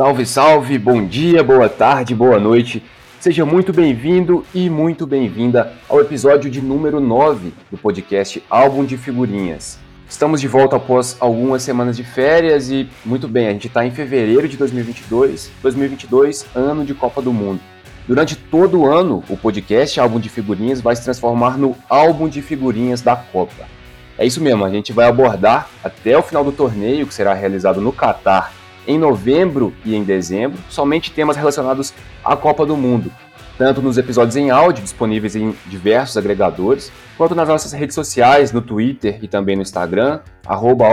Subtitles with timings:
[0.00, 2.82] Salve, salve, bom dia, boa tarde, boa noite.
[3.20, 8.96] Seja muito bem-vindo e muito bem-vinda ao episódio de número 9 do podcast Álbum de
[8.96, 9.78] Figurinhas.
[10.08, 13.90] Estamos de volta após algumas semanas de férias e, muito bem, a gente está em
[13.90, 17.60] fevereiro de 2022, 2022, ano de Copa do Mundo.
[18.08, 22.40] Durante todo o ano, o podcast Álbum de Figurinhas vai se transformar no Álbum de
[22.40, 23.68] Figurinhas da Copa.
[24.16, 27.82] É isso mesmo, a gente vai abordar até o final do torneio, que será realizado
[27.82, 28.59] no Catar
[28.90, 31.94] em novembro e em dezembro, somente temas relacionados
[32.24, 33.10] à Copa do Mundo,
[33.56, 38.60] tanto nos episódios em áudio disponíveis em diversos agregadores, quanto nas nossas redes sociais, no
[38.60, 40.86] Twitter e também no Instagram, arroba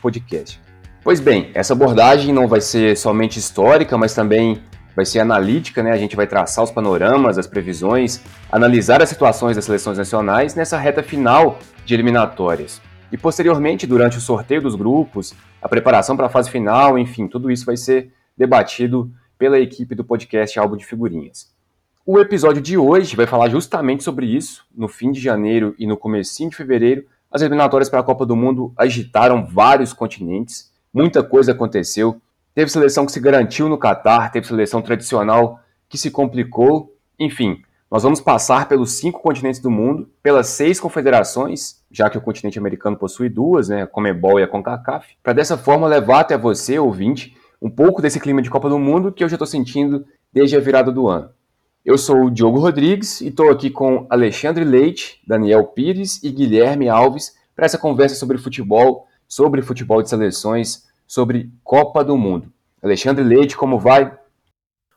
[0.00, 0.60] Podcast.
[1.02, 4.62] Pois bem, essa abordagem não vai ser somente histórica, mas também
[4.96, 5.92] vai ser analítica, né?
[5.92, 10.78] A gente vai traçar os panoramas, as previsões, analisar as situações das seleções nacionais nessa
[10.78, 12.80] reta final de eliminatórias.
[13.12, 17.50] E posteriormente, durante o sorteio dos grupos, a preparação para a fase final, enfim, tudo
[17.50, 21.50] isso vai ser debatido pela equipe do podcast Álbum de Figurinhas.
[22.04, 24.66] O episódio de hoje vai falar justamente sobre isso.
[24.76, 28.36] No fim de janeiro e no comecinho de fevereiro, as eliminatórias para a Copa do
[28.36, 30.70] Mundo agitaram vários continentes.
[30.92, 32.20] Muita coisa aconteceu.
[32.54, 36.94] Teve seleção que se garantiu no Catar, teve seleção tradicional que se complicou.
[37.18, 42.20] Enfim, nós vamos passar pelos cinco continentes do mundo, pelas seis confederações, já que o
[42.20, 46.36] continente americano possui duas, né, a Comebol e a CONCACAF, para dessa forma levar até
[46.36, 50.04] você, ouvinte, um pouco desse clima de Copa do Mundo que eu já estou sentindo
[50.32, 51.30] desde a virada do ano.
[51.84, 56.88] Eu sou o Diogo Rodrigues e estou aqui com Alexandre Leite, Daniel Pires e Guilherme
[56.88, 62.50] Alves para essa conversa sobre futebol, sobre futebol de seleções, sobre Copa do Mundo.
[62.82, 64.16] Alexandre Leite, como vai?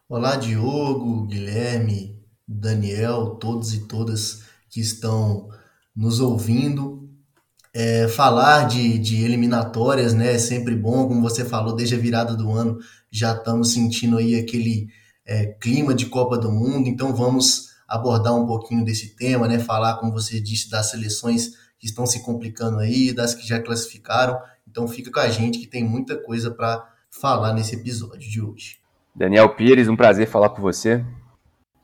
[0.10, 2.18] Olá, Diogo, Guilherme,
[2.48, 5.50] Daniel, todos e todas que estão
[5.96, 7.10] nos ouvindo.
[7.74, 12.36] É, falar de, de eliminatórias né, é sempre bom, como você falou, desde a virada
[12.36, 12.80] do ano
[13.12, 14.88] já estamos sentindo aí aquele
[15.26, 19.98] é, clima de Copa do Mundo, então vamos abordar um pouquinho desse tema, né, falar,
[19.98, 24.40] como você disse, das seleções que estão se complicando aí, das que já classificaram.
[24.68, 28.78] Então fica com a gente que tem muita coisa para falar nesse episódio de hoje.
[29.16, 31.04] Daniel Pires, um prazer falar com você.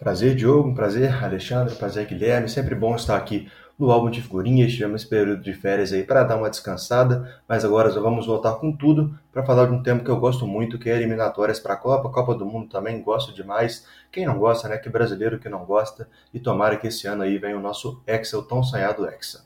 [0.04, 2.50] Prazer, Diogo, um prazer, Alexandre, prazer, Guilherme.
[2.50, 3.50] Sempre bom estar aqui
[3.80, 4.74] no álbum de figurinhas.
[4.74, 8.56] Tivemos esse período de férias aí para dar uma descansada, mas agora já vamos voltar
[8.56, 11.76] com tudo para falar de um tema que eu gosto muito, que é eliminatórias para
[11.76, 13.88] a Copa, Copa do Mundo também, gosto demais.
[14.12, 14.78] Quem não gosta, né?
[14.78, 16.10] Que brasileiro que não gosta.
[16.34, 19.46] E tomara que esse ano aí venha o nosso Hexa, o tão sonhado Hexa.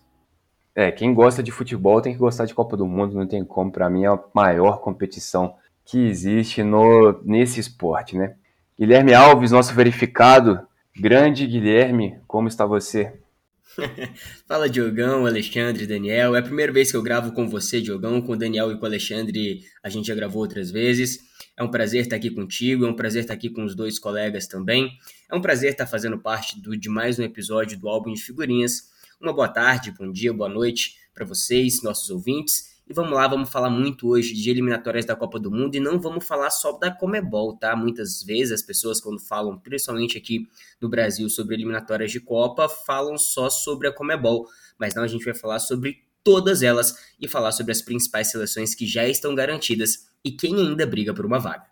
[0.74, 3.72] É, quem gosta de futebol tem que gostar de Copa do Mundo, não tem como.
[3.72, 5.53] Para mim é a maior competição
[5.85, 8.34] que existe no, nesse esporte, né?
[8.79, 10.59] Guilherme Alves, nosso verificado.
[10.95, 13.11] Grande Guilherme, como está você?
[14.47, 16.35] Fala Diogão, Alexandre, Daniel.
[16.35, 18.83] É a primeira vez que eu gravo com você, Diogão, com o Daniel e com
[18.83, 19.61] o Alexandre.
[19.81, 21.17] A gente já gravou outras vezes.
[21.57, 24.45] É um prazer estar aqui contigo, é um prazer estar aqui com os dois colegas
[24.45, 24.91] também.
[25.27, 28.91] É um prazer estar fazendo parte do, de mais um episódio do álbum de figurinhas.
[29.19, 32.76] Uma boa tarde, bom dia, boa noite para vocês, nossos ouvintes.
[32.89, 35.99] E vamos lá, vamos falar muito hoje de eliminatórias da Copa do Mundo e não
[35.99, 37.75] vamos falar só da Comebol, tá?
[37.75, 40.47] Muitas vezes as pessoas, quando falam, principalmente aqui
[40.79, 44.47] no Brasil, sobre eliminatórias de Copa, falam só sobre a Comebol.
[44.79, 48.73] Mas não, a gente vai falar sobre todas elas e falar sobre as principais seleções
[48.73, 51.65] que já estão garantidas e quem ainda briga por uma vaga.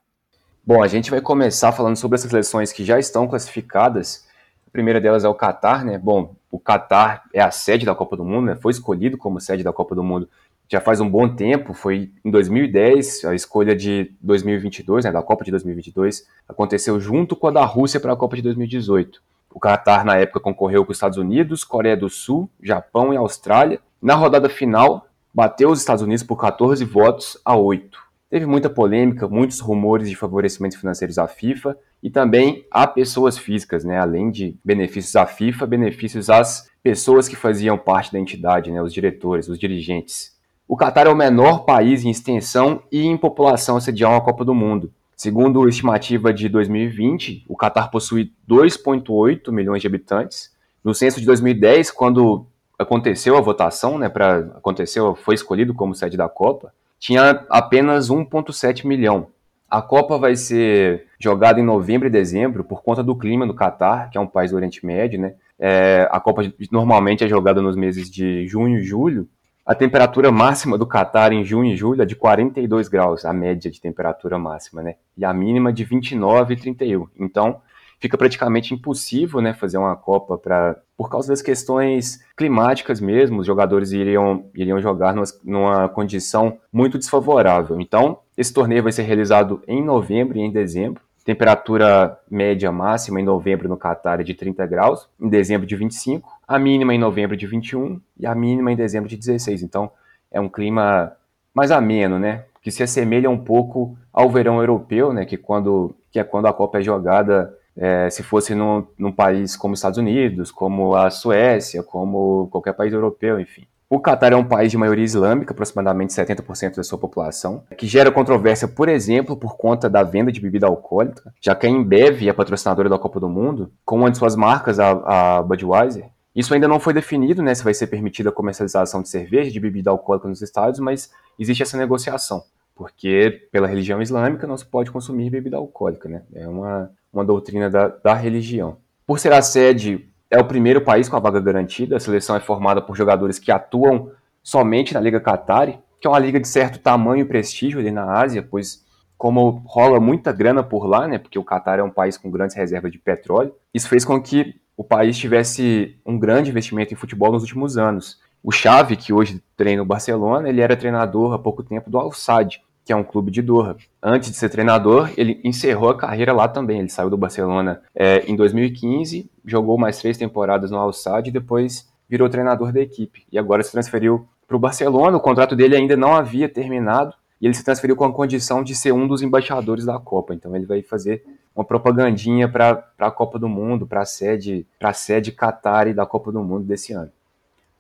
[0.66, 4.28] Bom, a gente vai começar falando sobre essas seleções que já estão classificadas.
[4.68, 5.98] A primeira delas é o Catar, né?
[5.98, 8.56] Bom, o Catar é a sede da Copa do Mundo, né?
[8.58, 10.28] Foi escolhido como sede da Copa do Mundo
[10.68, 15.44] já faz um bom tempo, foi em 2010, a escolha de 2022, né, da Copa
[15.44, 19.22] de 2022, aconteceu junto com a da Rússia para a Copa de 2018.
[19.54, 23.80] O Qatar, na época, concorreu com os Estados Unidos, Coreia do Sul, Japão e Austrália.
[24.02, 27.98] Na rodada final, bateu os Estados Unidos por 14 votos a 8.
[28.30, 33.86] Teve muita polêmica, muitos rumores de favorecimentos financeiros à FIFA e também a pessoas físicas,
[33.86, 33.98] né?
[33.98, 38.82] Além de benefícios à FIFA, benefícios às pessoas que faziam parte da entidade, né?
[38.82, 40.35] Os diretores, os dirigentes.
[40.68, 44.44] O Catar é o menor país em extensão e em população a sediar uma Copa
[44.44, 44.92] do Mundo.
[45.16, 50.52] Segundo a estimativa de 2020, o Catar possui 2,8 milhões de habitantes.
[50.84, 52.48] No censo de 2010, quando
[52.80, 58.88] aconteceu a votação, né, para aconteceu, foi escolhido como sede da Copa, tinha apenas 1,7
[58.88, 59.28] milhão.
[59.70, 64.10] A Copa vai ser jogada em novembro e dezembro por conta do clima no Catar,
[64.10, 65.36] que é um país do Oriente Médio, né?
[65.60, 66.42] É, a Copa
[66.72, 69.30] normalmente é jogada nos meses de junho e julho,
[69.66, 73.72] a temperatura máxima do Catar em junho e julho é de 42 graus, a média
[73.72, 74.96] de temperatura máxima, né?
[75.18, 77.08] E a mínima de 29 e 31.
[77.20, 77.62] Então,
[78.00, 83.48] fica praticamente impossível, né, fazer uma Copa para por causa das questões climáticas mesmo, os
[83.48, 87.82] jogadores iriam, iriam jogar numa, numa condição muito desfavorável.
[87.82, 91.02] Então, Esse torneio vai ser realizado em novembro e em dezembro.
[91.26, 96.32] Temperatura média máxima em novembro no Catar é de 30 graus, em dezembro de 25,
[96.48, 99.64] a mínima em novembro de 21 e a mínima em dezembro de 16.
[99.64, 99.90] Então
[100.32, 101.14] é um clima
[101.52, 102.46] mais ameno, né?
[102.62, 105.26] Que se assemelha um pouco ao verão europeu, né?
[105.26, 109.58] Que, quando, que é quando a Copa é jogada é, se fosse num, num país
[109.58, 113.66] como os Estados Unidos, como a Suécia, como qualquer país europeu, enfim.
[113.96, 118.12] O Catar é um país de maioria islâmica, aproximadamente 70% da sua população, que gera
[118.12, 122.34] controvérsia, por exemplo, por conta da venda de bebida alcoólica, já que a Embev é
[122.34, 126.10] patrocinadora da Copa do Mundo, com uma de suas marcas, a, a Budweiser.
[126.36, 129.62] Isso ainda não foi definido, né, se vai ser permitida a comercialização de cerveja, de
[129.62, 131.10] bebida alcoólica nos estádios, mas
[131.40, 132.44] existe essa negociação,
[132.76, 136.24] porque pela religião islâmica não se pode consumir bebida alcoólica, né?
[136.34, 138.76] É uma, uma doutrina da, da religião.
[139.08, 141.98] Por ser a sede é o primeiro país com a vaga garantida.
[141.98, 144.12] A seleção é formada por jogadores que atuam
[144.44, 148.20] somente na Liga Qatari, que é uma liga de certo tamanho e prestígio ali na
[148.20, 148.86] Ásia, pois
[149.18, 152.56] como rola muita grana por lá, né, porque o Qatar é um país com grandes
[152.56, 157.32] reservas de petróleo, isso fez com que o país tivesse um grande investimento em futebol
[157.32, 158.20] nos últimos anos.
[158.44, 162.62] O Xavi, que hoje treina o Barcelona, ele era treinador há pouco tempo do Al-Sadd,
[162.86, 163.76] que é um clube de Doha.
[164.02, 166.80] Antes de ser treinador, ele encerrou a carreira lá também.
[166.80, 171.90] Ele saiu do Barcelona é, em 2015, jogou mais três temporadas no Al-Sadd e depois
[172.08, 173.26] virou treinador da equipe.
[173.32, 175.18] E agora se transferiu para o Barcelona.
[175.18, 178.76] O contrato dele ainda não havia terminado e ele se transferiu com a condição de
[178.76, 180.36] ser um dos embaixadores da Copa.
[180.36, 181.24] Então ele vai fazer
[181.56, 186.06] uma propagandinha para a Copa do Mundo, para a sede, para a sede Qatar da
[186.06, 187.12] Copa do Mundo desse ano.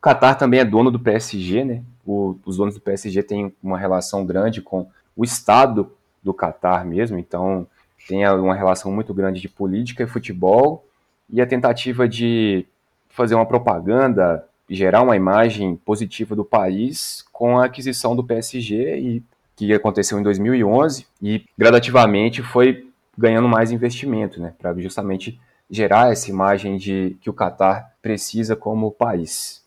[0.05, 1.81] O Qatar também é dono do PSG, né?
[2.05, 5.91] o, os donos do PSG têm uma relação grande com o Estado
[6.21, 7.65] do Catar mesmo, então
[8.07, 10.85] tem uma relação muito grande de política e futebol,
[11.27, 12.67] e a tentativa de
[13.09, 19.23] fazer uma propaganda, gerar uma imagem positiva do país com a aquisição do PSG, e,
[19.55, 22.87] que aconteceu em 2011, e gradativamente foi
[23.17, 28.91] ganhando mais investimento, né, para justamente gerar essa imagem de que o Catar precisa como
[28.91, 29.64] país.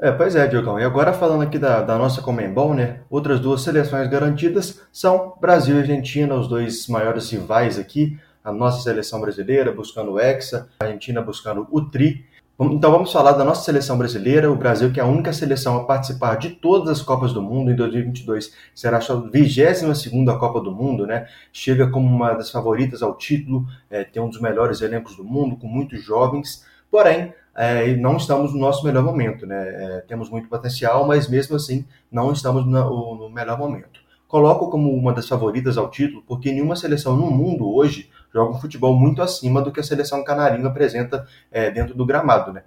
[0.00, 0.78] É, pois é, Diogão.
[0.78, 3.00] E agora falando aqui da, da nossa Comembol, né?
[3.10, 8.16] Outras duas seleções garantidas são Brasil e Argentina, os dois maiores rivais aqui.
[8.44, 12.24] A nossa seleção brasileira buscando o Hexa, a Argentina buscando o Tri.
[12.60, 15.84] Então vamos falar da nossa seleção brasileira, o Brasil que é a única seleção a
[15.84, 20.72] participar de todas as Copas do Mundo em 2022, será a sua 22ª Copa do
[20.72, 21.28] Mundo, né?
[21.52, 25.56] Chega como uma das favoritas ao título, é, tem um dos melhores elencos do mundo,
[25.56, 29.44] com muitos jovens, porém é, e não estamos no nosso melhor momento.
[29.44, 29.56] Né?
[29.56, 33.98] É, temos muito potencial, mas mesmo assim não estamos no, no melhor momento.
[34.28, 38.60] Coloco como uma das favoritas ao título, porque nenhuma seleção no mundo hoje joga um
[38.60, 42.52] futebol muito acima do que a seleção canarinho apresenta é, dentro do gramado.
[42.52, 42.62] Né?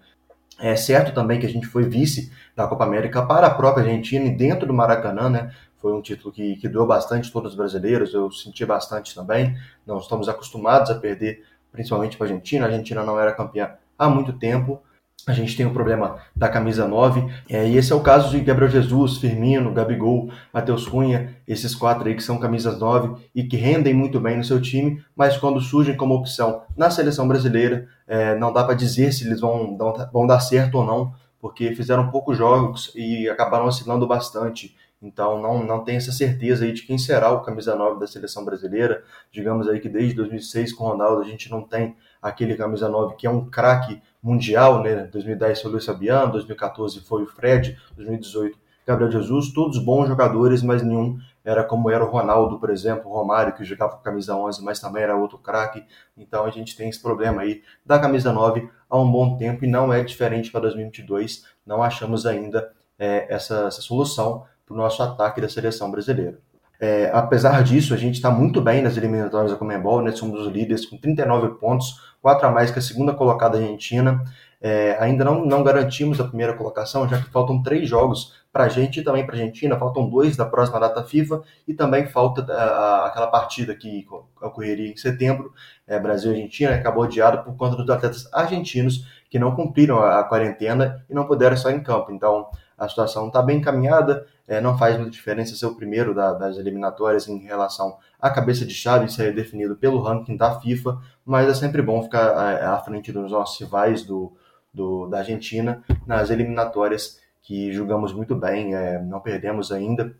[0.60, 4.26] É certo também que a gente foi vice da Copa América para a própria Argentina
[4.26, 5.52] e dentro do Maracanã, né?
[5.78, 9.56] Foi um título que, que doeu bastante todos os brasileiros, eu senti bastante também.
[9.88, 12.66] Não estamos acostumados a perder, principalmente para a Argentina.
[12.66, 14.82] A Argentina não era campeã há muito tempo.
[15.28, 18.40] A gente tem o problema da camisa 9, é, e esse é o caso de
[18.40, 23.56] Gabriel Jesus, Firmino, Gabigol, Matheus Cunha, esses quatro aí que são camisas 9 e que
[23.56, 28.36] rendem muito bem no seu time, mas quando surgem como opção na seleção brasileira, é,
[28.36, 29.78] não dá para dizer se eles vão,
[30.12, 34.76] vão dar certo ou não, porque fizeram poucos jogos e acabaram oscilando bastante.
[35.02, 38.46] Então não, não tem essa certeza aí de quem será o camisa 9 da seleção
[38.46, 39.04] brasileira.
[39.32, 43.16] Digamos aí que desde 2006 com o Ronaldo a gente não tem aquele camisa 9
[43.16, 45.08] que é um craque mundial, né?
[45.12, 50.62] 2010 foi o Luiz Fabiano, 2014 foi o Fred, 2018 Gabriel Jesus, todos bons jogadores,
[50.64, 54.36] mas nenhum era como era o Ronaldo, por exemplo, o Romário, que jogava com camisa
[54.36, 55.84] 11, mas também era outro craque.
[56.18, 59.68] Então a gente tem esse problema aí da camisa 9 há um bom tempo e
[59.68, 61.46] não é diferente para 2022.
[61.66, 66.40] Não achamos ainda é, essa, essa solução para o nosso ataque da seleção brasileira.
[66.80, 70.12] É, apesar disso, a gente está muito bem nas eliminatórias da Comembol, né?
[70.12, 74.24] somos os líderes com 39 pontos, 4 a mais que a segunda colocada Argentina.
[74.64, 78.70] É, ainda não, não garantimos a primeira colocação, já que faltam três jogos para a
[78.70, 82.46] gente e também para a Argentina, faltam dois da próxima data FIFA e também falta
[82.54, 84.06] a, a, aquela partida que
[84.40, 85.52] ocorreria em setembro,
[85.88, 90.20] é, Brasil e Argentina, acabou adiado por conta dos atletas argentinos que não cumpriram a,
[90.20, 92.12] a quarentena e não puderam estar em campo.
[92.12, 92.48] Então,
[92.82, 96.58] a situação está bem encaminhada, é, não faz muita diferença ser o primeiro da, das
[96.58, 101.48] eliminatórias em relação à cabeça de chave, isso é definido pelo ranking da FIFA, mas
[101.48, 104.34] é sempre bom ficar é, à frente dos nossos rivais do,
[104.74, 110.16] do, da Argentina nas eliminatórias que julgamos muito bem, é, não perdemos ainda,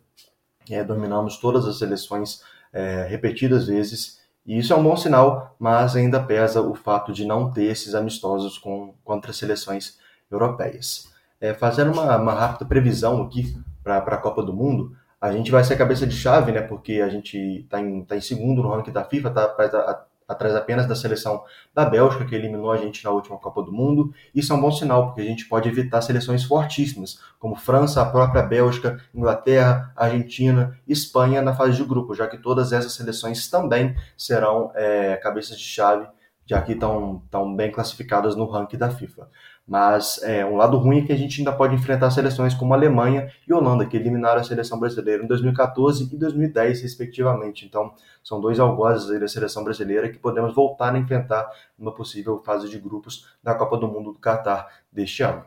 [0.70, 5.96] é, dominamos todas as seleções é, repetidas vezes, e isso é um bom sinal, mas
[5.96, 9.98] ainda pesa o fato de não ter esses amistosos com, contra seleções
[10.32, 11.11] europeias.
[11.42, 15.64] É, fazendo uma, uma, rápida previsão aqui para a Copa do Mundo, A gente vai
[15.64, 16.62] ser cabeça de chave, né?
[16.62, 20.88] Porque a gente está em, tá em segundo no ranking da FIFA, está atrás apenas
[20.88, 21.44] da seleção
[21.74, 24.14] da Bélgica, que eliminou a gente na última Copa do Mundo.
[24.34, 28.06] Isso é um bom sinal, porque a gente pode evitar seleções fortíssimas, como França, a
[28.06, 33.96] própria Bélgica, Inglaterra, Argentina, Espanha na fase de grupo, já que todas essas seleções também
[34.18, 36.08] serão é, cabeças de chave,
[36.46, 39.30] já que estão, estão bem classificadas no ranking da FIFA.
[39.68, 43.32] Mas é, um lado ruim é que a gente ainda pode enfrentar seleções como Alemanha
[43.48, 47.66] e Holanda, que eliminaram a seleção brasileira em 2014 e 2010, respectivamente.
[47.66, 52.70] Então, são dois algozes da seleção brasileira que podemos voltar a enfrentar numa possível fase
[52.70, 55.44] de grupos da Copa do Mundo do Catar deste ano.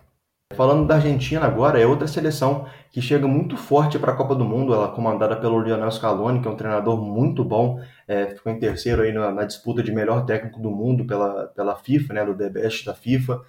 [0.54, 4.44] Falando da Argentina agora, é outra seleção que chega muito forte para a Copa do
[4.44, 8.52] Mundo, ela é comandada pelo Lionel Scaloni, que é um treinador muito bom, é, ficou
[8.52, 12.24] em terceiro aí na, na, disputa de melhor técnico do mundo pela, pela FIFA, né,
[12.24, 13.42] do The Best da FIFA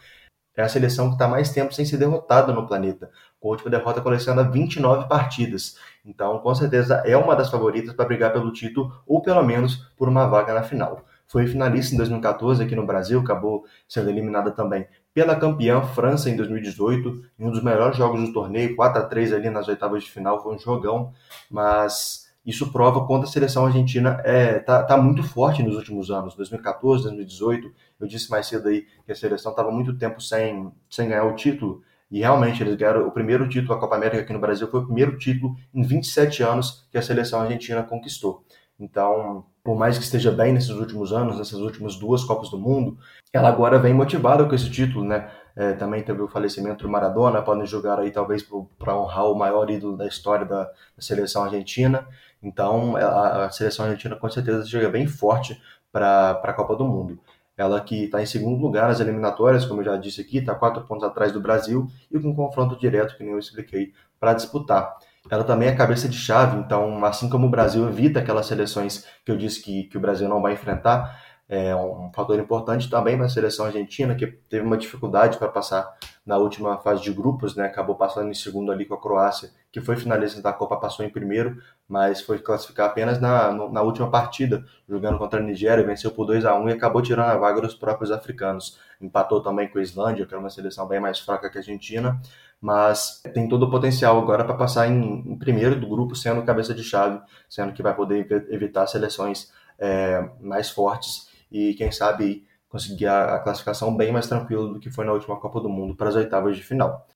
[0.56, 3.10] é a seleção que está mais tempo sem ser derrotada no planeta.
[3.40, 5.78] Com a última derrota coleciona 29 partidas.
[6.06, 10.08] Então, com certeza, é uma das favoritas para brigar pelo título ou pelo menos por
[10.08, 11.06] uma vaga na final.
[11.28, 16.36] Foi finalista em 2014 aqui no Brasil, acabou sendo eliminada também pela campeã França em
[16.36, 20.12] 2018, em um dos melhores jogos do torneio, 4 a 3 ali nas oitavas de
[20.12, 21.14] final, foi um jogão,
[21.50, 26.12] mas isso prova quanto a seleção argentina está é, tá, tá muito forte nos últimos
[26.12, 27.74] anos, 2014, 2018.
[28.00, 31.36] Eu disse mais cedo aí que a seleção estava muito tempo sem, sem ganhar o
[31.36, 34.82] título, e realmente eles ganharam o primeiro título da Copa América aqui no Brasil, foi
[34.82, 38.46] o primeiro título em 27 anos que a seleção argentina conquistou.
[38.80, 42.98] Então, por mais que esteja bem nesses últimos anos, nessas últimas duas Copas do Mundo,
[43.34, 45.32] ela agora vem motivada com esse título, né?
[45.56, 48.46] É, também teve o falecimento do Maradona, podem jogar aí talvez
[48.78, 52.06] para honrar o maior ídolo da história da, da seleção argentina.
[52.44, 55.60] Então, a, a, seleção argentina com certeza chega bem forte
[55.92, 57.18] para a Copa do Mundo.
[57.58, 60.84] Ela que está em segundo lugar nas eliminatórias, como eu já disse aqui, está quatro
[60.84, 64.98] pontos atrás do Brasil e com um confronto direto, que nem eu expliquei, para disputar.
[65.30, 69.32] Ela também é cabeça de chave, então, assim como o Brasil evita aquelas seleções que
[69.32, 73.30] eu disse que, que o Brasil não vai enfrentar, é um fator importante também na
[73.30, 77.66] seleção argentina, que teve uma dificuldade para passar na última fase de grupos, né?
[77.66, 81.10] acabou passando em segundo ali com a Croácia, que foi finalista da Copa, passou em
[81.10, 86.26] primeiro, mas foi classificar apenas na, na última partida, jogando contra a Nigéria, venceu por
[86.26, 88.80] 2 a 1 e acabou tirando a vaga dos próprios africanos.
[89.00, 92.20] Empatou também com a Islândia, que é uma seleção bem mais fraca que a Argentina,
[92.60, 96.74] mas tem todo o potencial agora para passar em, em, primeiro do grupo, sendo cabeça
[96.74, 103.08] de chave, sendo que vai poder evitar seleções é, mais fortes e quem sabe conseguir
[103.08, 106.16] a, classificação bem mais tranquilo do que foi na última Copa do Mundo para as
[106.16, 107.08] oitavas de final.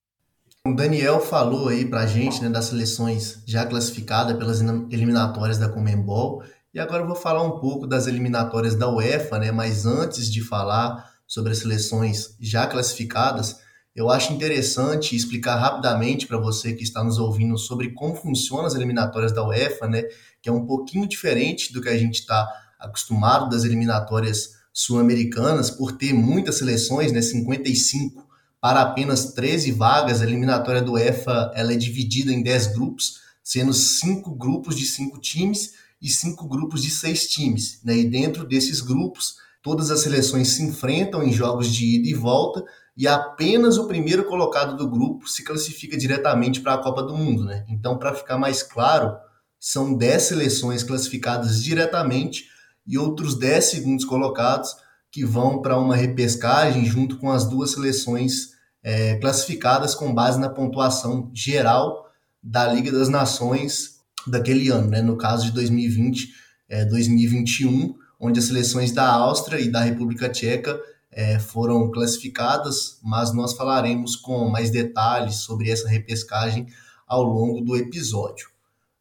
[0.66, 5.68] O Daniel falou aí para a gente né, das seleções já classificadas pelas eliminatórias da
[5.68, 6.44] Comembol
[6.74, 9.52] e agora eu vou falar um pouco das eliminatórias da UEFA, né?
[9.52, 13.60] Mas antes de falar sobre as seleções já classificadas,
[13.96, 18.76] eu acho interessante explicar rapidamente para você que está nos ouvindo sobre como funcionam as
[18.76, 20.04] eliminatórias da UEFA, né?
[20.42, 22.48] Que é um pouquinho diferente do que a gente está
[22.80, 28.30] acostumado das eliminatórias sul-americanas, por ter muitas seleções, né, 55
[28.62, 33.74] para apenas 13 vagas, a eliminatória do UEFA ela é dividida em 10 grupos, sendo
[33.74, 37.80] cinco grupos de cinco times e cinco grupos de seis times.
[37.84, 37.98] Né?
[37.98, 42.64] E dentro desses grupos, todas as seleções se enfrentam em jogos de ida e volta,
[42.96, 47.46] e apenas o primeiro colocado do grupo se classifica diretamente para a Copa do Mundo.
[47.46, 47.66] Né?
[47.70, 49.16] Então, para ficar mais claro,
[49.58, 52.46] são 10 seleções classificadas diretamente
[52.90, 54.76] e outros 10 segundos colocados
[55.12, 58.50] que vão para uma repescagem junto com as duas seleções
[58.82, 62.10] é, classificadas com base na pontuação geral
[62.42, 65.04] da Liga das Nações daquele ano, né?
[65.04, 66.30] no caso de 2020,
[66.68, 70.80] é, 2021, onde as seleções da Áustria e da República Tcheca
[71.12, 76.68] é, foram classificadas, mas nós falaremos com mais detalhes sobre essa repescagem
[77.08, 78.50] ao longo do episódio.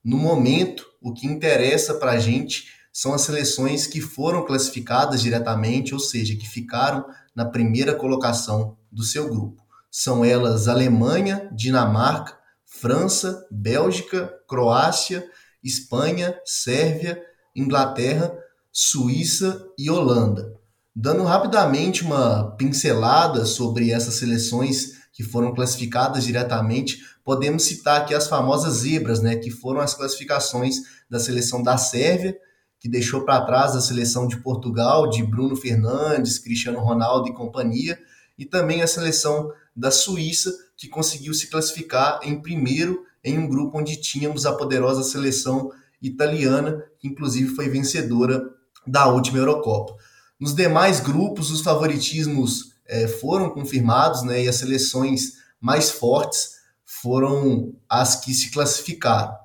[0.04, 5.94] No momento, o que interessa para a gente são as seleções que foram classificadas diretamente,
[5.94, 7.04] ou seja, que ficaram
[7.34, 9.62] na primeira colocação do seu grupo.
[9.90, 15.28] São elas Alemanha, Dinamarca, França, Bélgica, Croácia,
[15.62, 17.20] Espanha, Sérvia,
[17.54, 18.32] Inglaterra,
[18.72, 20.54] Suíça e Holanda.
[20.94, 28.28] Dando rapidamente uma pincelada sobre essas seleções que foram classificadas diretamente, podemos citar aqui as
[28.28, 30.76] famosas zebras, né, que foram as classificações
[31.10, 32.36] da seleção da Sérvia,
[32.80, 37.98] que deixou para trás a seleção de Portugal, de Bruno Fernandes, Cristiano Ronaldo e companhia,
[38.38, 43.78] e também a seleção da Suíça, que conseguiu se classificar em primeiro em um grupo
[43.78, 48.42] onde tínhamos a poderosa seleção italiana, que inclusive foi vencedora
[48.86, 49.96] da última Eurocopa.
[50.38, 57.74] Nos demais grupos, os favoritismos é, foram confirmados né, e as seleções mais fortes foram
[57.88, 59.36] as que se classificaram.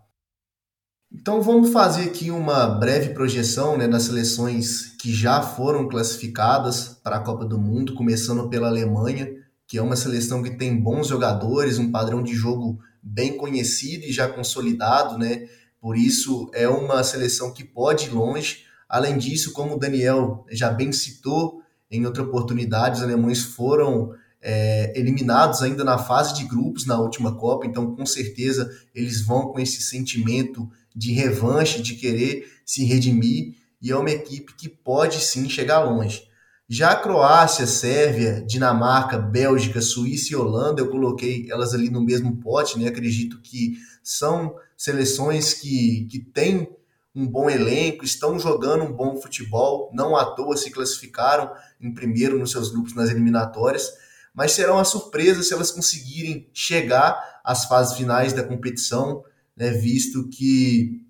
[1.16, 7.18] Então vamos fazer aqui uma breve projeção né, das seleções que já foram classificadas para
[7.18, 9.30] a Copa do Mundo, começando pela Alemanha,
[9.68, 14.12] que é uma seleção que tem bons jogadores, um padrão de jogo bem conhecido e
[14.12, 15.48] já consolidado, né?
[15.80, 18.64] Por isso é uma seleção que pode ir longe.
[18.90, 24.92] Além disso, como o Daniel já bem citou em outra oportunidade, os alemães foram é,
[25.00, 29.60] eliminados ainda na fase de grupos na última Copa, então com certeza eles vão com
[29.60, 35.50] esse sentimento de revanche, de querer se redimir, e é uma equipe que pode sim
[35.50, 36.24] chegar longe.
[36.70, 42.38] Já a Croácia, Sérvia, Dinamarca, Bélgica, Suíça e Holanda, eu coloquei elas ali no mesmo
[42.38, 42.88] pote, né?
[42.88, 46.70] Acredito que são seleções que, que têm
[47.16, 52.40] um bom elenco, estão jogando um bom futebol, não à toa se classificaram em primeiro
[52.40, 53.92] nos seus grupos nas eliminatórias,
[54.34, 59.24] mas será uma surpresa se elas conseguirem chegar às fases finais da competição,
[59.56, 61.02] né, visto que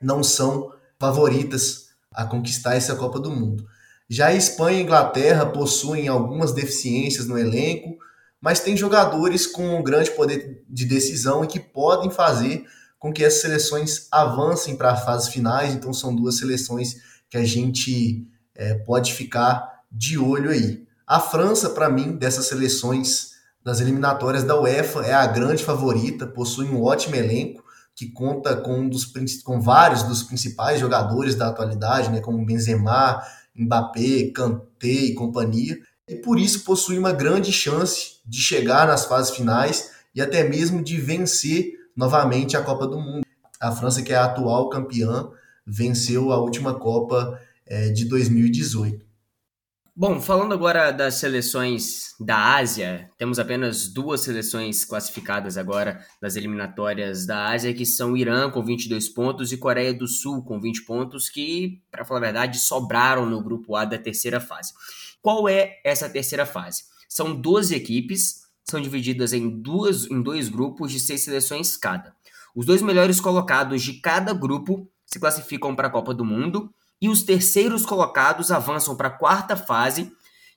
[0.00, 3.66] não são favoritas a conquistar essa Copa do Mundo.
[4.08, 7.98] Já a Espanha e a Inglaterra possuem algumas deficiências no elenco,
[8.40, 12.64] mas tem jogadores com um grande poder de decisão e que podem fazer
[12.98, 15.74] com que essas seleções avancem para as fases finais.
[15.74, 16.96] Então, são duas seleções
[17.28, 20.86] que a gente é, pode ficar de olho aí.
[21.06, 26.66] A França, para mim, dessas seleções das eliminatórias da UEFA, é a grande favorita, possui
[26.66, 27.62] um ótimo elenco
[27.98, 29.04] que conta com, um dos,
[29.42, 33.20] com vários dos principais jogadores da atualidade, né, como Benzema,
[33.52, 35.76] Mbappé, Kanté e companhia,
[36.06, 40.80] e por isso possui uma grande chance de chegar nas fases finais e até mesmo
[40.80, 43.26] de vencer novamente a Copa do Mundo.
[43.60, 45.28] A França, que é a atual campeã,
[45.66, 49.07] venceu a última Copa é, de 2018.
[50.00, 57.26] Bom, falando agora das seleções da Ásia, temos apenas duas seleções classificadas agora das eliminatórias
[57.26, 61.28] da Ásia, que são Irã com 22 pontos e Coreia do Sul com 20 pontos,
[61.28, 64.72] que, para falar a verdade, sobraram no grupo A da terceira fase.
[65.20, 66.84] Qual é essa terceira fase?
[67.08, 72.14] São 12 equipes, são divididas em, duas, em dois grupos de seis seleções cada.
[72.54, 77.08] Os dois melhores colocados de cada grupo se classificam para a Copa do Mundo e
[77.08, 80.12] os terceiros colocados avançam para a quarta fase,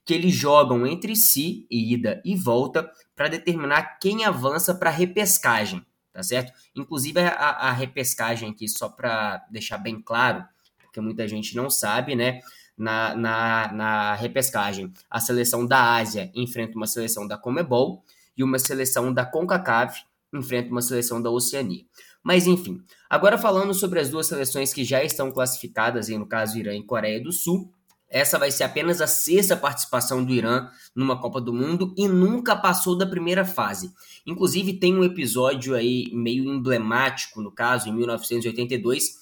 [0.05, 5.85] que eles jogam entre si, ida e volta, para determinar quem avança para a repescagem,
[6.11, 6.51] tá certo?
[6.75, 10.43] Inclusive a, a repescagem aqui, só para deixar bem claro,
[10.79, 12.39] porque muita gente não sabe, né?
[12.77, 18.03] Na, na, na repescagem, a seleção da Ásia enfrenta uma seleção da Comebol
[18.35, 21.85] e uma seleção da CONCACAF enfrenta uma seleção da Oceania.
[22.23, 26.75] Mas enfim, agora falando sobre as duas seleções que já estão classificadas, no caso Irã
[26.75, 27.71] e Coreia do Sul,
[28.11, 32.55] essa vai ser apenas a sexta participação do Irã numa Copa do Mundo e nunca
[32.55, 33.91] passou da primeira fase.
[34.27, 39.21] Inclusive tem um episódio aí meio emblemático, no caso, em 1982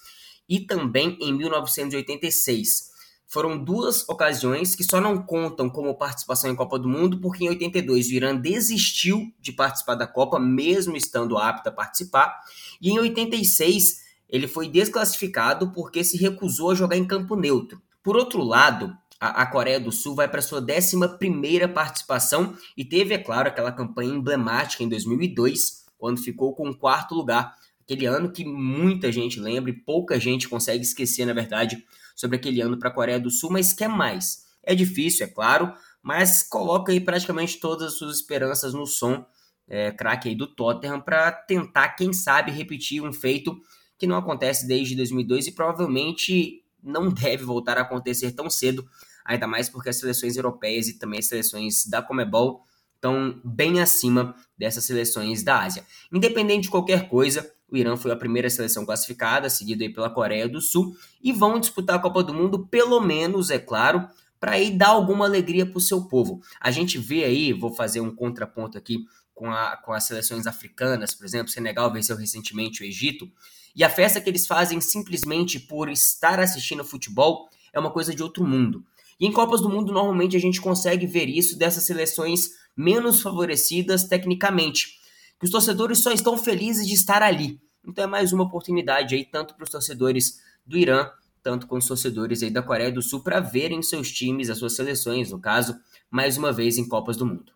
[0.50, 2.89] e também em 1986
[3.30, 7.50] foram duas ocasiões que só não contam como participação em Copa do Mundo, porque em
[7.50, 12.42] 82 o Irã desistiu de participar da Copa, mesmo estando apto a participar,
[12.82, 17.80] e em 86 ele foi desclassificado porque se recusou a jogar em campo neutro.
[18.04, 23.18] Por outro lado, a, Coreia do Sul vai para sua 11 participação e teve, é
[23.18, 27.56] claro, aquela campanha emblemática em 2002, quando ficou com o quarto lugar.
[27.84, 31.84] Aquele ano que muita gente lembra e pouca gente consegue esquecer, na verdade,
[32.20, 34.46] sobre aquele ano para a Coreia do Sul, mas quer mais.
[34.62, 39.26] É difícil, é claro, mas coloca aí praticamente todas as suas esperanças no som
[39.70, 43.58] é, craque aí do Tottenham para tentar, quem sabe, repetir um feito
[43.98, 48.86] que não acontece desde 2002 e provavelmente não deve voltar a acontecer tão cedo,
[49.24, 54.36] ainda mais porque as seleções europeias e também as seleções da Comebol estão bem acima
[54.58, 55.86] dessas seleções da Ásia.
[56.12, 60.48] Independente de qualquer coisa, o Irã foi a primeira seleção classificada, seguido aí pela Coreia
[60.48, 64.08] do Sul, e vão disputar a Copa do Mundo, pelo menos, é claro,
[64.40, 66.42] para aí dar alguma alegria para o seu povo.
[66.60, 71.14] A gente vê aí, vou fazer um contraponto aqui com, a, com as seleções africanas,
[71.14, 73.30] por exemplo, Senegal venceu recentemente o Egito,
[73.76, 78.24] e a festa que eles fazem simplesmente por estar assistindo futebol é uma coisa de
[78.24, 78.84] outro mundo.
[79.20, 84.06] E em Copas do Mundo, normalmente a gente consegue ver isso dessas seleções menos favorecidas
[84.06, 84.99] tecnicamente
[85.40, 87.60] que os torcedores só estão felizes de estar ali.
[87.88, 91.10] Então é mais uma oportunidade aí, tanto para os torcedores do Irã,
[91.42, 94.76] tanto com os torcedores aí da Coreia do Sul, para verem seus times, as suas
[94.76, 95.80] seleções, no caso,
[96.12, 97.54] mais uma vez em Copas do Mundo.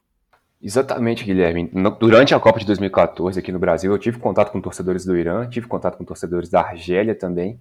[0.62, 1.70] Exatamente, Guilherme.
[2.00, 5.46] Durante a Copa de 2014 aqui no Brasil, eu tive contato com torcedores do Irã,
[5.50, 7.60] tive contato com torcedores da Argélia também,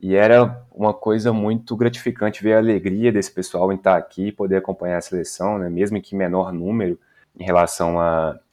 [0.00, 4.56] e era uma coisa muito gratificante ver a alegria desse pessoal em estar aqui poder
[4.56, 6.96] acompanhar a seleção, né, mesmo que menor número,
[7.38, 7.96] em relação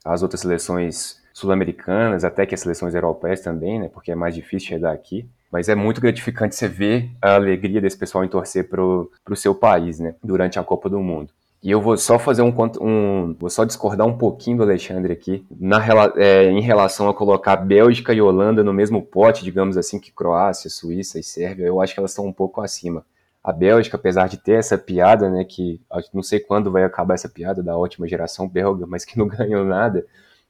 [0.03, 4.69] às outras seleções sul-americanas, até que as seleções europeias também, né, porque é mais difícil
[4.69, 5.27] chegar aqui.
[5.51, 9.53] Mas é muito gratificante você ver a alegria desse pessoal em torcer para o seu
[9.53, 10.15] país, né?
[10.23, 11.29] Durante a Copa do Mundo.
[11.61, 15.45] E eu vou só fazer um, um vou só discordar um pouquinho do Alexandre aqui,
[15.59, 15.79] na,
[16.15, 20.71] é, em relação a colocar Bélgica e Holanda no mesmo pote, digamos assim, que Croácia,
[20.71, 23.05] Suíça e Sérvia, eu acho que elas estão um pouco acima.
[23.43, 25.81] A Bélgica, apesar de ter essa piada, né, que
[26.13, 29.65] não sei quando vai acabar essa piada da ótima geração belga, mas que não ganhou
[29.65, 30.05] nada,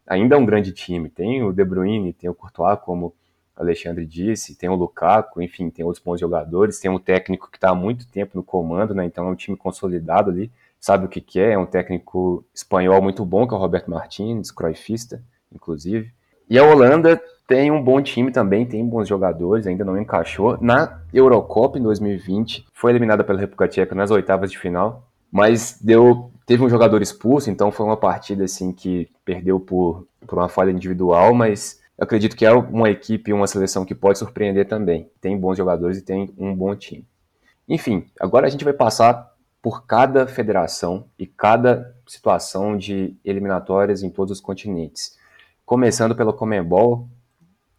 [0.05, 1.09] ainda é um grande time.
[1.09, 3.13] Tem o De Bruyne, tem o Courtois, como
[3.55, 7.69] Alexandre disse, tem o Lukaku, enfim, tem outros bons jogadores, tem um técnico que está
[7.69, 10.51] há muito tempo no comando, né, então é um time consolidado ali
[10.81, 13.89] sabe o que, que é, é um técnico espanhol muito bom, que é o Roberto
[13.89, 15.23] Martins, croifista,
[15.53, 16.11] inclusive.
[16.49, 20.57] E a Holanda tem um bom time também, tem bons jogadores, ainda não encaixou.
[20.61, 26.31] Na Eurocopa em 2020, foi eliminada pela República Tcheca nas oitavas de final, mas deu
[26.45, 30.71] teve um jogador expulso, então foi uma partida assim que perdeu por, por uma falha
[30.71, 35.09] individual, mas acredito que é uma equipe, uma seleção que pode surpreender também.
[35.21, 37.05] Tem bons jogadores e tem um bom time.
[37.69, 44.09] Enfim, agora a gente vai passar por cada federação e cada situação de eliminatórias em
[44.09, 45.17] todos os continentes.
[45.71, 47.07] Começando pela Comembol,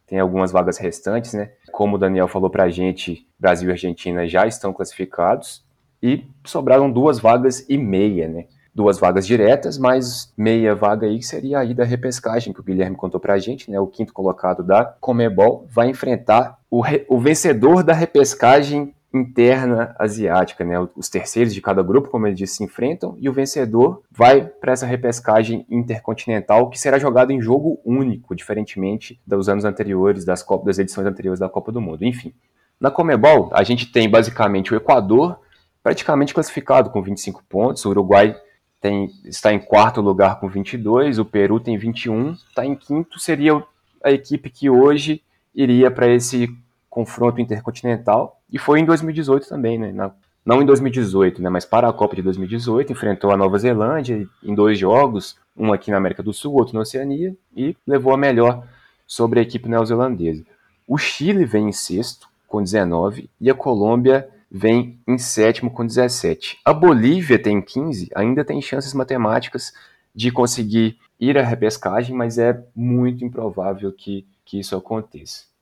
[0.07, 1.51] tem algumas vagas restantes, né?
[1.71, 5.63] Como o Daniel falou para a gente, Brasil e Argentina já estão classificados
[6.01, 8.47] e sobraram duas vagas e meia, né?
[8.73, 12.95] Duas vagas diretas, mais meia vaga aí que seria aí da repescagem que o Guilherme
[12.95, 13.79] contou para a gente, né?
[13.79, 20.75] O quinto colocado da Comebol vai enfrentar o, o vencedor da repescagem interna asiática, né?
[20.95, 24.73] Os terceiros de cada grupo, como ele disse, se enfrentam e o vencedor vai para
[24.73, 30.79] essa repescagem intercontinental que será jogada em jogo único, diferentemente dos anos anteriores, das, das
[30.79, 32.03] edições anteriores da Copa do Mundo.
[32.03, 32.33] Enfim,
[32.79, 35.39] na Comebol, a gente tem basicamente o Equador
[35.83, 38.35] praticamente classificado com 25 pontos, o Uruguai
[38.81, 43.63] tem, está em quarto lugar com 22, o Peru tem 21, está em quinto, seria
[44.03, 45.21] a equipe que hoje
[45.53, 46.49] iria para esse
[46.93, 49.91] confronto intercontinental, e foi em 2018 também, né?
[49.91, 50.11] Na,
[50.45, 51.49] não em 2018, né?
[51.49, 55.89] Mas para a Copa de 2018, enfrentou a Nova Zelândia em dois jogos, um aqui
[55.89, 58.67] na América do Sul, outro na Oceania, e levou a melhor
[59.07, 60.45] sobre a equipe neozelandesa.
[60.87, 66.59] O Chile vem em sexto, com 19, e a Colômbia vem em sétimo, com 17.
[66.63, 69.73] A Bolívia tem 15, ainda tem chances matemáticas
[70.13, 75.52] de conseguir ir à repescagem, mas é muito improvável que, que isso aconteça.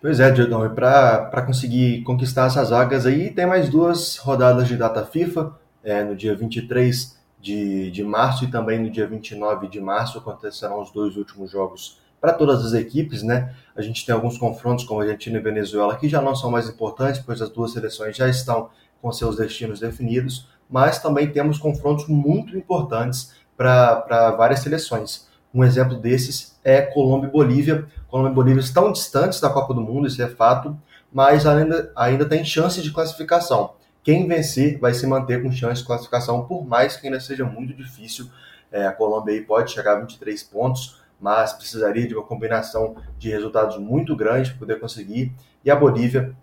[0.00, 4.76] Pois é, Diogão, e para conseguir conquistar essas vagas aí, tem mais duas rodadas de
[4.76, 9.80] data FIFA, é, no dia 23 de, de março e também no dia 29 de
[9.80, 13.54] março acontecerão os dois últimos jogos para todas as equipes, né?
[13.74, 17.20] A gente tem alguns confrontos como Argentina e Venezuela que já não são mais importantes,
[17.20, 18.70] pois as duas seleções já estão
[19.02, 25.26] com seus destinos definidos, mas também temos confrontos muito importantes para várias seleções.
[25.52, 27.86] Um exemplo desses é Colômbia e Bolívia.
[28.08, 30.76] Colômbia e Bolívia estão distantes da Copa do Mundo, isso é fato,
[31.10, 33.72] mas ainda, ainda tem chance de classificação.
[34.04, 37.74] Quem vencer vai se manter com chance de classificação, por mais que ainda seja muito
[37.74, 38.28] difícil.
[38.70, 43.30] É, a Colômbia aí pode chegar a 23 pontos, mas precisaria de uma combinação de
[43.30, 45.32] resultados muito grande para poder conseguir.
[45.64, 46.36] E a Bolívia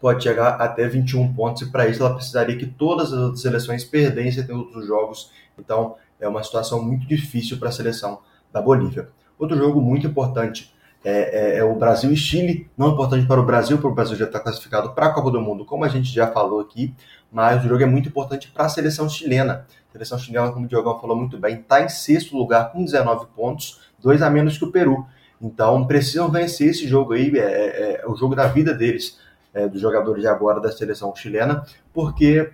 [0.00, 4.44] pode chegar até 21 pontos, e para isso ela precisaria que todas as seleções perdessem
[4.44, 5.30] em outros jogos.
[5.56, 8.20] Então é uma situação muito difícil para a seleção
[8.52, 9.08] da Bolívia.
[9.40, 10.70] Outro jogo muito importante
[11.02, 14.16] é, é, é, o Brasil e Chile, não importante para o Brasil, porque o Brasil
[14.16, 16.94] já está classificado para a Copa do Mundo, como a gente já falou aqui,
[17.32, 19.66] mas o jogo é muito importante para a seleção chilena.
[19.88, 23.28] A seleção chilena, como o Diogão falou muito bem, está em sexto lugar com 19
[23.34, 25.06] pontos, dois a menos que o Peru.
[25.40, 29.18] Então precisam vencer esse jogo aí, é, é, é o jogo da vida deles,
[29.54, 32.52] é, dos jogadores de agora da seleção chilena, porque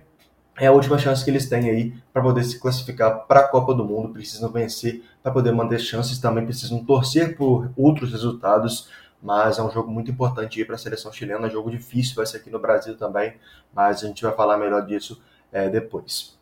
[0.59, 3.73] é a última chance que eles têm aí para poder se classificar para a Copa
[3.73, 4.09] do Mundo.
[4.09, 8.89] Precisam vencer para poder manter chances, também precisam torcer por outros resultados.
[9.21, 12.51] Mas é um jogo muito importante para a seleção chilena, jogo difícil, vai ser aqui
[12.51, 13.33] no Brasil também,
[13.73, 15.19] mas a gente vai falar melhor disso
[15.51, 16.36] é, depois.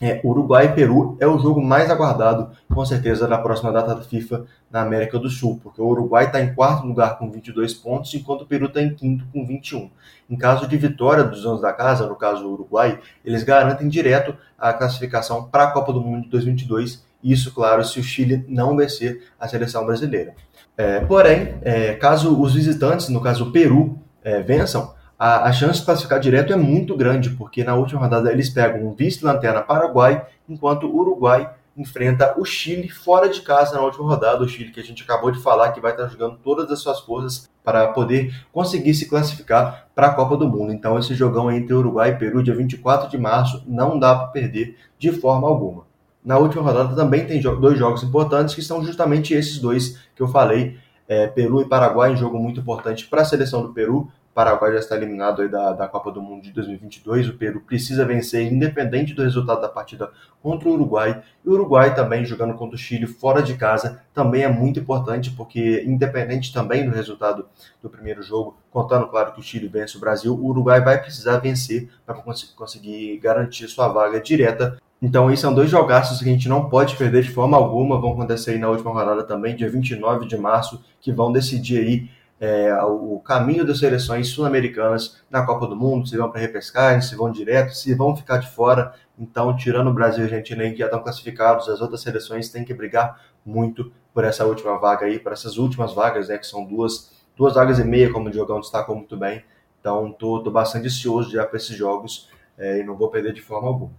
[0.00, 4.02] É, Uruguai e Peru é o jogo mais aguardado, com certeza, da próxima data da
[4.02, 8.12] FIFA na América do Sul, porque o Uruguai está em quarto lugar com 22 pontos,
[8.14, 9.90] enquanto o Peru está em quinto com 21.
[10.28, 14.36] Em caso de vitória dos donos da casa, no caso o Uruguai, eles garantem direto
[14.58, 18.76] a classificação para a Copa do Mundo de 2022, isso, claro, se o Chile não
[18.76, 20.34] vencer a seleção brasileira.
[20.76, 25.80] É, porém, é, caso os visitantes, no caso o Peru, é, vençam, a, a chance
[25.80, 30.26] de classificar direto é muito grande, porque na última rodada eles pegam um vice-lanterna Paraguai,
[30.48, 34.42] enquanto o Uruguai enfrenta o Chile fora de casa na última rodada.
[34.42, 37.00] O Chile que a gente acabou de falar que vai estar jogando todas as suas
[37.00, 40.72] forças para poder conseguir se classificar para a Copa do Mundo.
[40.72, 44.76] Então esse jogão entre Uruguai e Peru, dia 24 de março, não dá para perder
[44.98, 45.84] de forma alguma.
[46.24, 50.28] Na última rodada também tem dois jogos importantes que são justamente esses dois que eu
[50.28, 50.76] falei,
[51.08, 54.80] é, Peru e Paraguai, um jogo muito importante para a seleção do Peru, Paraguai já
[54.80, 57.30] está eliminado aí da, da Copa do Mundo de 2022.
[57.30, 60.10] O Peru precisa vencer, independente do resultado da partida
[60.42, 61.22] contra o Uruguai.
[61.42, 65.30] E o Uruguai também jogando contra o Chile fora de casa também é muito importante,
[65.30, 67.46] porque independente também do resultado
[67.82, 71.38] do primeiro jogo, contando, claro, que o Chile vence o Brasil, o Uruguai vai precisar
[71.38, 72.14] vencer para
[72.54, 76.96] conseguir garantir sua vaga direta então, esses são dois jogaços que a gente não pode
[76.96, 78.00] perder de forma alguma.
[78.00, 82.10] Vão acontecer aí na última rodada também, dia 29 de março, que vão decidir aí
[82.38, 87.16] é, o caminho das seleções sul-americanas na Copa do Mundo, se vão para repescagem, se
[87.16, 88.94] vão direto, se vão ficar de fora.
[89.18, 92.50] Então, tirando o Brasil e a Argentina aí, que já estão classificados, as outras seleções
[92.50, 96.46] têm que brigar muito por essa última vaga aí, por essas últimas vagas, né, que
[96.46, 99.42] são duas, duas vagas e meia, como o Diogão destacou muito bem.
[99.80, 103.68] Então, estou bastante ansioso já para esses jogos é, e não vou perder de forma
[103.68, 103.92] alguma.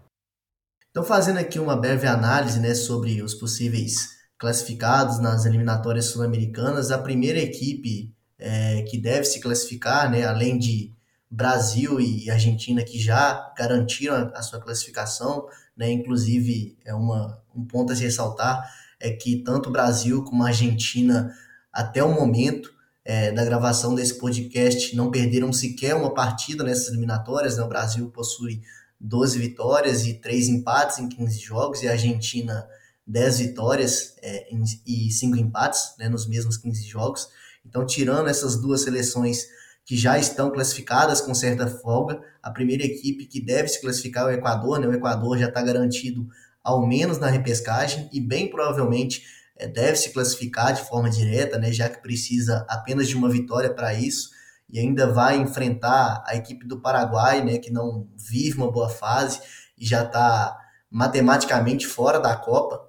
[0.91, 6.97] Então, fazendo aqui uma breve análise né, sobre os possíveis classificados nas eliminatórias sul-americanas, a
[6.97, 10.93] primeira equipe é, que deve se classificar, né, além de
[11.29, 17.91] Brasil e Argentina que já garantiram a, sua classificação, né, inclusive é uma, um ponto
[17.91, 18.63] a se ressaltar
[18.99, 21.33] é que tanto o Brasil como a Argentina
[21.71, 22.73] até o momento
[23.05, 27.57] é, da gravação desse podcast não perderam sequer uma partida nessas eliminatórias.
[27.57, 27.63] Né?
[27.63, 28.61] O Brasil possui
[28.99, 32.67] 12 vitórias e 3 empates em 15 jogos, e a Argentina
[33.05, 34.47] 10 vitórias é,
[34.85, 37.29] e 5 empates né, nos mesmos 15 jogos.
[37.67, 39.45] Então, tirando essas duas seleções
[39.85, 44.27] que já estão classificadas com certa folga, a primeira equipe que deve se classificar é
[44.27, 44.87] o Equador, né?
[44.87, 46.27] o Equador já está garantido
[46.63, 49.23] ao menos na repescagem e bem provavelmente
[49.55, 51.71] é, deve se classificar de forma direta, né?
[51.71, 54.29] já que precisa apenas de uma vitória para isso
[54.69, 59.39] e ainda vai enfrentar a equipe do Paraguai, né, que não vive uma boa fase
[59.77, 60.57] e já está
[60.89, 62.81] matematicamente fora da Copa.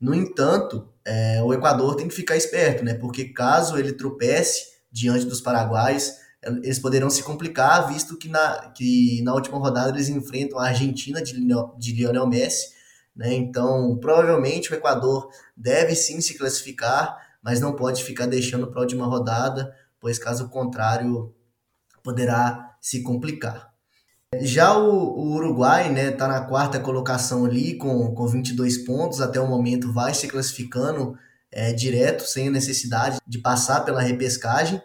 [0.00, 5.26] No entanto, é, o Equador tem que ficar esperto, né, porque caso ele tropece diante
[5.26, 6.12] dos paraguaios,
[6.62, 11.22] eles poderão se complicar, visto que na, que na última rodada eles enfrentam a Argentina
[11.22, 11.34] de,
[11.78, 12.74] de Lionel Messi.
[13.16, 18.80] Né, então, provavelmente o Equador deve sim se classificar, mas não pode ficar deixando para
[18.80, 21.34] a última rodada pois caso contrário
[22.02, 23.73] poderá se complicar.
[24.42, 29.20] Já o, o Uruguai está né, tá na quarta colocação ali com, com 22 pontos,
[29.20, 31.16] até o momento vai se classificando
[31.50, 34.82] é, direto, sem a necessidade de passar pela repescagem,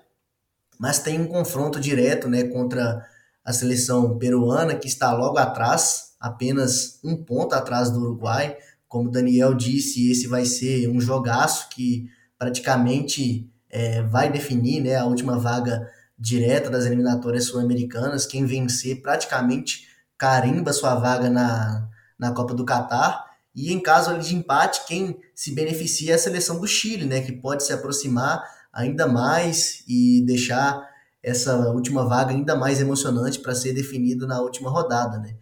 [0.79, 3.05] mas tem um confronto direto né, contra
[3.43, 8.55] a seleção peruana, que está logo atrás, apenas um ponto atrás do Uruguai.
[8.87, 12.07] Como o Daniel disse, esse vai ser um jogaço que
[12.37, 18.25] praticamente é, vai definir né, a última vaga direta das eliminatórias sul-americanas.
[18.25, 21.87] Quem vencer praticamente carimba sua vaga na,
[22.19, 23.25] na Copa do Catar.
[23.55, 27.31] E em caso de empate, quem se beneficia é a seleção do Chile, né, que
[27.31, 30.87] pode se aproximar ainda mais e deixar
[31.23, 35.35] essa última vaga ainda mais emocionante para ser definida na última rodada, né?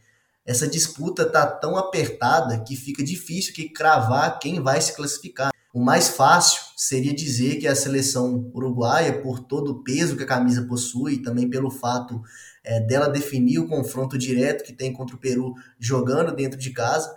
[0.46, 5.52] Essa disputa tá tão apertada que fica difícil que cravar quem vai se classificar.
[5.78, 10.26] O mais fácil seria dizer que a seleção uruguaia, por todo o peso que a
[10.28, 12.20] camisa possui, também pelo fato
[12.64, 17.14] é, dela definir o confronto direto que tem contra o Peru jogando dentro de casa.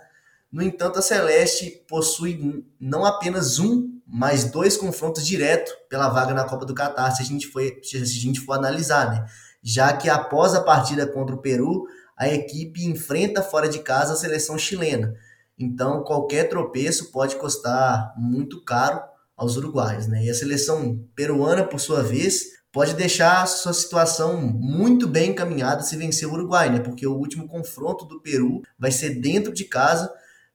[0.51, 6.43] No entanto, a Celeste possui não apenas um, mas dois confrontos diretos pela vaga na
[6.43, 9.25] Copa do Catar, se a gente for, se a gente for analisar, né?
[9.63, 14.17] Já que após a partida contra o Peru, a equipe enfrenta fora de casa a
[14.17, 15.15] seleção chilena.
[15.63, 19.01] Então, qualquer tropeço pode custar muito caro
[19.35, 20.25] aos uruguaios, né?
[20.25, 25.97] E a seleção peruana, por sua vez, pode deixar sua situação muito bem encaminhada se
[25.97, 26.79] vencer o Uruguai, né?
[26.79, 30.11] Porque o último confronto do Peru vai ser dentro de casa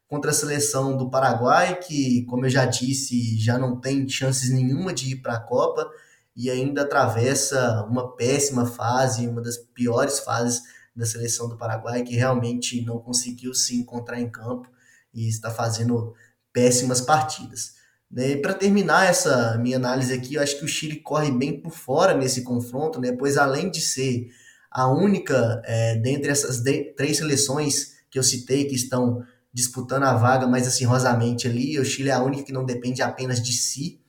[0.08, 4.94] contra a seleção do Paraguai, que, como eu já disse, já não tem chances nenhuma
[4.94, 5.88] de ir para a Copa
[6.34, 10.62] e ainda atravessa uma péssima fase, uma das piores fases
[10.94, 14.70] da seleção do Paraguai, que realmente não conseguiu se encontrar em campo
[15.16, 16.14] e está fazendo
[16.52, 17.72] péssimas partidas.
[18.10, 18.36] Né?
[18.36, 22.14] Para terminar essa minha análise aqui, eu acho que o Chile corre bem por fora
[22.16, 23.12] nesse confronto, né?
[23.12, 24.28] pois além de ser
[24.70, 30.14] a única é, dentre essas de, três seleções que eu citei que estão disputando a
[30.14, 34.00] vaga mais acirrosamente ali, o Chile é a única que não depende apenas de si.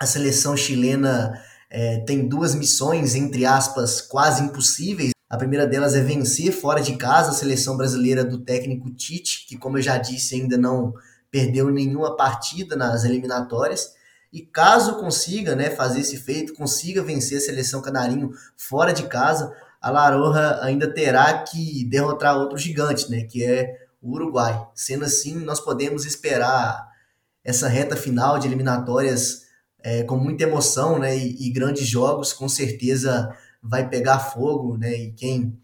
[0.00, 1.38] A seleção chilena
[1.70, 6.96] é, tem duas missões, entre aspas, quase impossíveis, a primeira delas é vencer fora de
[6.96, 10.94] casa a seleção brasileira do técnico Tite, que, como eu já disse, ainda não
[11.30, 13.92] perdeu nenhuma partida nas eliminatórias.
[14.32, 19.54] E caso consiga né, fazer esse feito, consiga vencer a seleção canarinho fora de casa,
[19.80, 24.66] a Laroja ainda terá que derrotar outro gigante, né, que é o Uruguai.
[24.74, 26.88] Sendo assim, nós podemos esperar
[27.44, 29.42] essa reta final de eliminatórias
[29.80, 34.92] é, com muita emoção né, e, e grandes jogos, com certeza vai pegar fogo, né?
[34.92, 35.58] E quem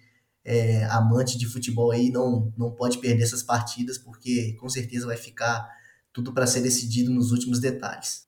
[0.45, 5.17] é amante de futebol aí não, não pode perder essas partidas, porque com certeza vai
[5.17, 5.69] ficar
[6.13, 8.27] tudo para ser decidido nos últimos detalhes.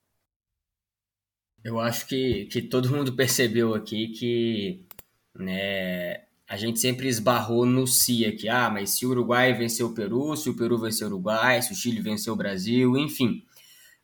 [1.62, 4.86] Eu acho que, que todo mundo percebeu aqui que
[5.34, 8.48] né, a gente sempre esbarrou no si aqui.
[8.48, 11.72] Ah, mas se o Uruguai venceu o Peru, se o Peru venceu o Uruguai, se
[11.72, 13.44] o Chile venceu o Brasil, enfim.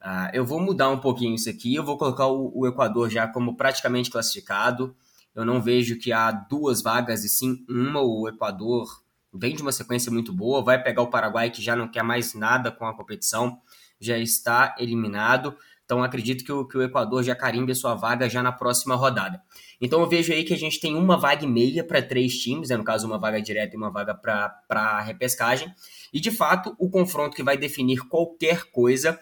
[0.01, 1.75] Ah, eu vou mudar um pouquinho isso aqui.
[1.75, 4.94] Eu vou colocar o, o Equador já como praticamente classificado.
[5.34, 8.00] Eu não vejo que há duas vagas e sim uma.
[8.00, 11.88] O Equador vem de uma sequência muito boa, vai pegar o Paraguai que já não
[11.88, 13.58] quer mais nada com a competição,
[13.98, 15.56] já está eliminado.
[15.84, 18.94] Então acredito que o, que o Equador já carimbe a sua vaga já na próxima
[18.94, 19.42] rodada.
[19.80, 22.68] Então eu vejo aí que a gente tem uma vaga e meia para três times,
[22.68, 22.76] né?
[22.76, 25.72] no caso uma vaga direta e uma vaga para repescagem.
[26.12, 29.18] E de fato o confronto que vai definir qualquer coisa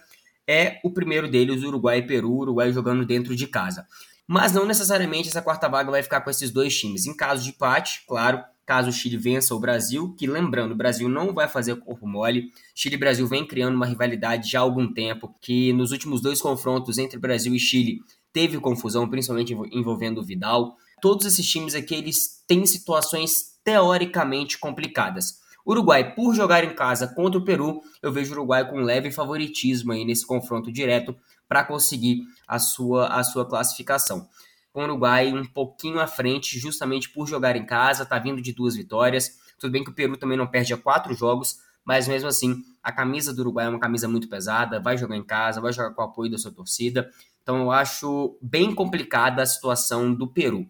[0.46, 3.86] é o primeiro deles, Uruguai e Peru, Uruguai jogando dentro de casa.
[4.32, 7.04] Mas não necessariamente essa quarta vaga vai ficar com esses dois times.
[7.04, 11.08] Em caso de empate, claro, caso o Chile vença o Brasil, que lembrando, o Brasil
[11.08, 12.52] não vai fazer corpo mole.
[12.72, 16.40] Chile e Brasil vem criando uma rivalidade já há algum tempo, que nos últimos dois
[16.40, 17.98] confrontos entre Brasil e Chile
[18.32, 20.76] teve confusão, principalmente envolvendo o Vidal.
[21.02, 25.40] Todos esses times aqui, eles têm situações teoricamente complicadas.
[25.66, 29.90] Uruguai, por jogar em casa contra o Peru, eu vejo o Uruguai com leve favoritismo
[29.90, 31.16] aí nesse confronto direto
[31.50, 34.28] para conseguir a sua, a sua classificação
[34.72, 38.52] com o Uruguai um pouquinho à frente, justamente por jogar em casa, tá vindo de
[38.52, 39.36] duas vitórias.
[39.58, 42.92] Tudo bem que o Peru também não perde a quatro jogos, mas mesmo assim, a
[42.92, 46.02] camisa do Uruguai é uma camisa muito pesada, vai jogar em casa, vai jogar com
[46.02, 47.10] o apoio da sua torcida.
[47.42, 50.68] Então eu acho bem complicada a situação do Peru.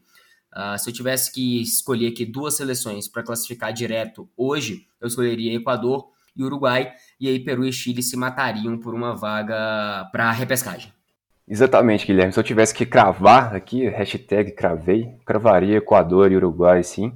[0.50, 5.54] Uh, se eu tivesse que escolher aqui duas seleções para classificar direto hoje, eu escolheria
[5.54, 10.92] Equador e Uruguai, e aí Peru e Chile se matariam por uma vaga para repescagem.
[11.48, 12.32] Exatamente, Guilherme.
[12.32, 17.12] Se eu tivesse que cravar aqui, hashtag cravei, cravaria Equador e Uruguai, sim.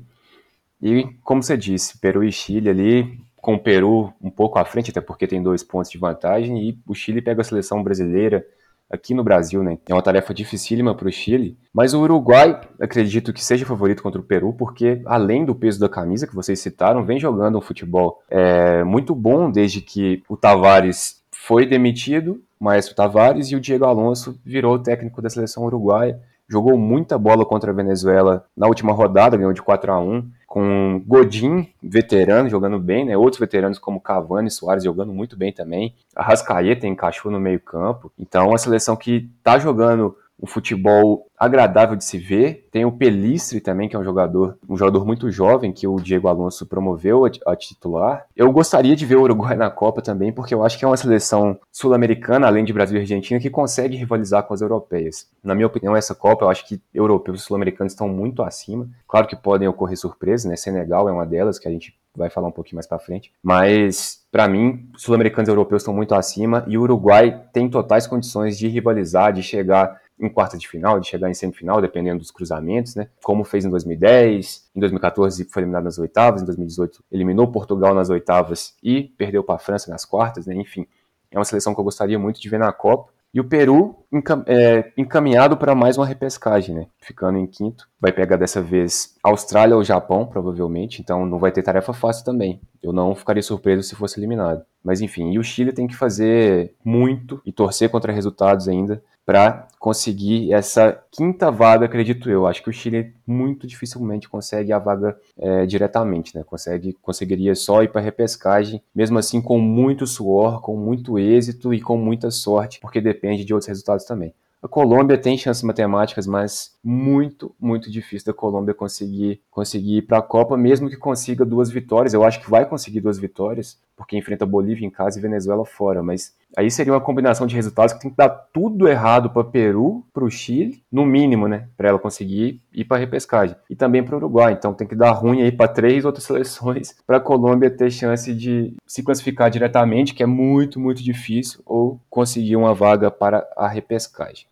[0.82, 4.90] E, como você disse, Peru e Chile ali, com o Peru um pouco à frente,
[4.90, 8.44] até porque tem dois pontos de vantagem, e o Chile pega a seleção brasileira
[8.90, 9.78] aqui no Brasil, né?
[9.88, 14.20] É uma tarefa dificílima para o Chile, mas o Uruguai, acredito que seja favorito contra
[14.20, 18.22] o Peru, porque além do peso da camisa que vocês citaram, vem jogando um futebol
[18.30, 24.40] é, muito bom desde que o Tavares foi demitido Maestro Tavares e o Diego Alonso
[24.42, 26.18] virou técnico da seleção uruguaia.
[26.48, 31.02] Jogou muita bola contra a Venezuela na última rodada, ganhou de 4 a 1 com
[31.04, 33.16] Godin, veterano, jogando bem, né?
[33.16, 35.96] Outros veteranos como Cavani Soares jogando muito bem também.
[36.14, 38.12] A Rascaeta encaixou no meio-campo.
[38.16, 42.66] Então, uma seleção que está jogando um futebol agradável de se ver.
[42.70, 46.28] Tem o Pelistre também, que é um jogador, um jogador muito jovem que o Diego
[46.28, 48.26] Alonso promoveu a, titular.
[48.36, 50.96] Eu gostaria de ver o Uruguai na Copa também, porque eu acho que é uma
[50.96, 55.28] seleção sul-americana, além de Brasil e Argentina, que consegue rivalizar com as europeias.
[55.42, 58.88] Na minha opinião, essa Copa, eu acho que europeus e sul-americanos estão muito acima.
[59.06, 60.56] Claro que podem ocorrer surpresas, né?
[60.56, 63.32] Senegal é uma delas, que a gente vai falar um pouquinho mais para frente.
[63.42, 68.56] Mas, para mim, sul-americanos e europeus estão muito acima e o Uruguai tem totais condições
[68.56, 72.94] de rivalizar, de chegar em quarta de final, de chegar em semifinal, dependendo dos cruzamentos,
[72.94, 73.08] né?
[73.22, 78.10] Como fez em 2010, em 2014 foi eliminado nas oitavas, em 2018 eliminou Portugal nas
[78.10, 80.54] oitavas e perdeu para a França nas quartas, né?
[80.54, 80.86] Enfim,
[81.30, 83.12] é uma seleção que eu gostaria muito de ver na Copa.
[83.34, 86.86] E o Peru encam é, encaminhado para mais uma repescagem, né?
[87.00, 87.88] Ficando em quinto.
[88.00, 91.02] Vai pegar dessa vez Austrália ou Japão, provavelmente.
[91.02, 92.60] Então não vai ter tarefa fácil também.
[92.80, 94.64] Eu não ficaria surpreso se fosse eliminado.
[94.84, 99.68] Mas enfim, e o Chile tem que fazer muito e torcer contra resultados ainda para
[99.78, 102.46] conseguir essa quinta vaga, acredito eu.
[102.46, 106.44] Acho que o Chile muito dificilmente consegue a vaga é, diretamente, né?
[106.44, 111.80] Consegue, conseguiria só ir para repescagem, mesmo assim com muito suor, com muito êxito e
[111.80, 114.34] com muita sorte, porque depende de outros resultados também.
[114.64, 120.16] A Colômbia tem chances matemáticas, mas muito, muito difícil da Colômbia conseguir, conseguir ir para
[120.16, 122.14] a Copa, mesmo que consiga duas vitórias.
[122.14, 126.02] Eu acho que vai conseguir duas vitórias, porque enfrenta Bolívia em casa e Venezuela fora,
[126.02, 130.04] mas aí seria uma combinação de resultados que tem que dar tudo errado para Peru,
[130.12, 133.56] para o Chile, no mínimo, né, para ela conseguir ir para repescagem.
[133.68, 136.96] E também para o Uruguai, então tem que dar ruim aí para três outras seleções
[137.06, 142.00] para a Colômbia ter chance de se classificar diretamente, que é muito, muito difícil, ou
[142.08, 144.46] conseguir uma vaga para a repescagem.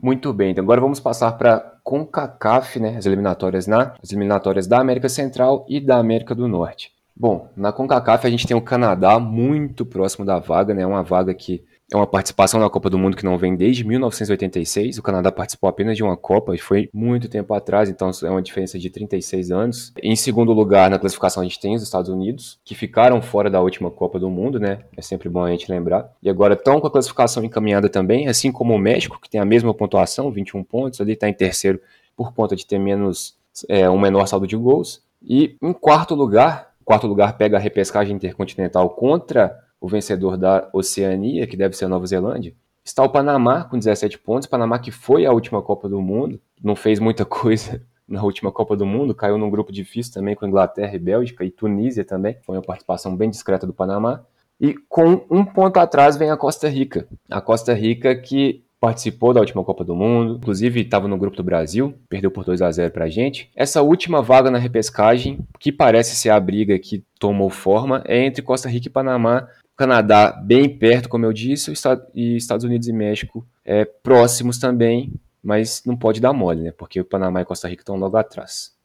[0.00, 4.80] Muito bem, então agora vamos passar para CONCACAF, né, as eliminatórias na, as eliminatórias da
[4.80, 6.92] América Central e da América do Norte.
[7.20, 10.86] Bom, na CONCACAF a gente tem o Canadá muito próximo da vaga, né?
[10.86, 14.98] Uma vaga que é uma participação na Copa do Mundo que não vem desde 1986.
[14.98, 18.40] O Canadá participou apenas de uma Copa e foi muito tempo atrás, então é uma
[18.40, 19.92] diferença de 36 anos.
[20.00, 23.60] Em segundo lugar, na classificação, a gente tem os Estados Unidos, que ficaram fora da
[23.60, 24.84] última Copa do Mundo, né?
[24.96, 26.08] É sempre bom a gente lembrar.
[26.22, 29.44] E agora estão com a classificação encaminhada também, assim como o México, que tem a
[29.44, 31.80] mesma pontuação, 21 pontos, ali está em terceiro
[32.16, 33.36] por conta de ter menos
[33.68, 35.02] é, um menor saldo de gols.
[35.20, 41.46] E em quarto lugar, quarto lugar pega a repescagem intercontinental contra o vencedor da Oceania,
[41.46, 42.54] que deve ser a Nova Zelândia.
[42.82, 44.48] Está o Panamá com 17 pontos.
[44.48, 48.74] Panamá que foi a última Copa do Mundo, não fez muita coisa na última Copa
[48.74, 52.38] do Mundo, caiu num grupo difícil também com Inglaterra e Bélgica e Tunísia também.
[52.40, 54.24] Foi uma participação bem discreta do Panamá.
[54.58, 57.06] E com um ponto atrás vem a Costa Rica.
[57.30, 61.42] A Costa Rica que participou da última Copa do Mundo, inclusive estava no grupo do
[61.42, 63.50] Brasil, perdeu por 2 a 0 para a gente.
[63.56, 68.42] Essa última vaga na repescagem, que parece ser a briga que tomou forma, é entre
[68.42, 69.48] Costa Rica e Panamá.
[69.76, 71.72] Canadá bem perto, como eu disse,
[72.14, 75.12] e Estados Unidos e México é, próximos também,
[75.42, 76.72] mas não pode dar mole, né?
[76.72, 78.76] Porque o Panamá e Costa Rica estão logo atrás.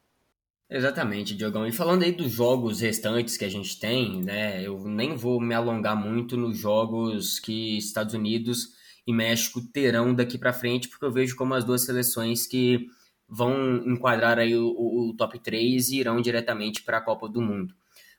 [0.70, 1.68] Exatamente, Diogão.
[1.68, 4.66] E falando aí dos jogos restantes que a gente tem, né?
[4.66, 8.74] Eu nem vou me alongar muito nos jogos que Estados Unidos
[9.06, 12.88] e México terão daqui para frente, porque eu vejo como as duas seleções que
[13.28, 17.74] vão enquadrar aí o, o top 3 e irão diretamente para a Copa do Mundo.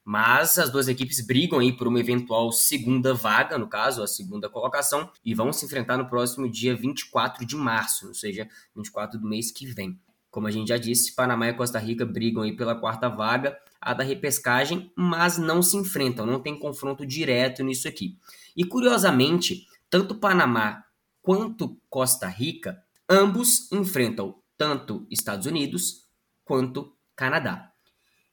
[0.04, 4.50] Mas as duas equipes brigam aí por uma eventual segunda vaga, no caso, a segunda
[4.50, 9.26] colocação, e vão se enfrentar no próximo dia 24 de março, ou seja, 24 do
[9.26, 9.98] mês que vem.
[10.30, 13.94] Como a gente já disse, Panamá e Costa Rica brigam aí pela quarta vaga, a
[13.94, 18.18] da repescagem, mas não se enfrentam, não tem confronto direto nisso aqui.
[18.56, 20.84] E curiosamente, tanto Panamá
[21.22, 26.08] quanto Costa Rica, ambos enfrentam tanto Estados Unidos
[26.44, 27.70] quanto Canadá.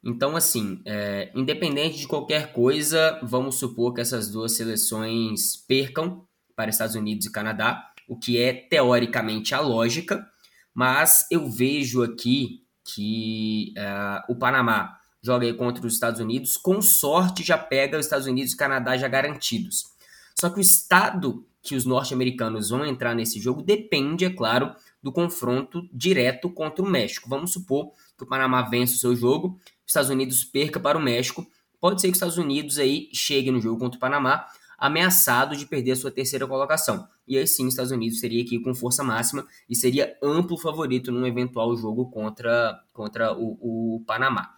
[0.03, 6.71] Então, assim, é, independente de qualquer coisa, vamos supor que essas duas seleções percam para
[6.71, 10.27] Estados Unidos e Canadá, o que é teoricamente a lógica,
[10.73, 17.43] mas eu vejo aqui que é, o Panamá joga contra os Estados Unidos, com sorte
[17.43, 19.91] já pega os Estados Unidos e Canadá já garantidos.
[20.39, 25.11] Só que o estado que os norte-americanos vão entrar nesse jogo depende, é claro, do
[25.11, 27.29] confronto direto contra o México.
[27.29, 29.59] Vamos supor que o Panamá vença o seu jogo
[29.91, 31.45] Estados Unidos perca para o México.
[31.79, 34.45] Pode ser que os Estados Unidos aí chegue no jogo contra o Panamá
[34.77, 37.07] ameaçado de perder a sua terceira colocação.
[37.27, 41.11] E aí sim, os Estados Unidos seria aqui com força máxima e seria amplo favorito
[41.11, 44.49] num eventual jogo contra, contra o, o Panamá.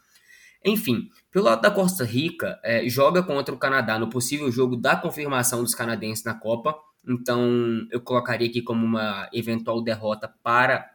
[0.63, 4.95] Enfim, pelo lado da Costa Rica, é, joga contra o Canadá no possível jogo da
[4.95, 6.73] confirmação dos canadenses na Copa.
[7.07, 10.89] Então, eu colocaria aqui como uma eventual derrota para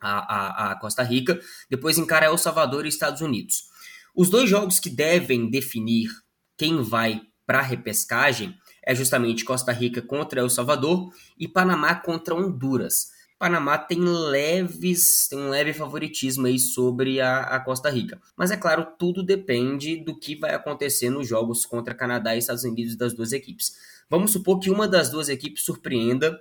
[0.00, 1.40] a, a, a Costa Rica.
[1.68, 3.64] Depois encara El Salvador e Estados Unidos.
[4.14, 6.10] Os dois jogos que devem definir
[6.56, 12.34] quem vai para a repescagem é justamente Costa Rica contra El Salvador e Panamá contra
[12.34, 13.10] Honduras.
[13.38, 18.20] Panamá tem leves, tem um leve favoritismo aí sobre a, a, Costa Rica.
[18.36, 22.62] Mas é claro, tudo depende do que vai acontecer nos jogos contra Canadá e Estados
[22.62, 23.72] Unidos das duas equipes.
[24.12, 26.38] Vamos supor que uma das duas equipes surpreenda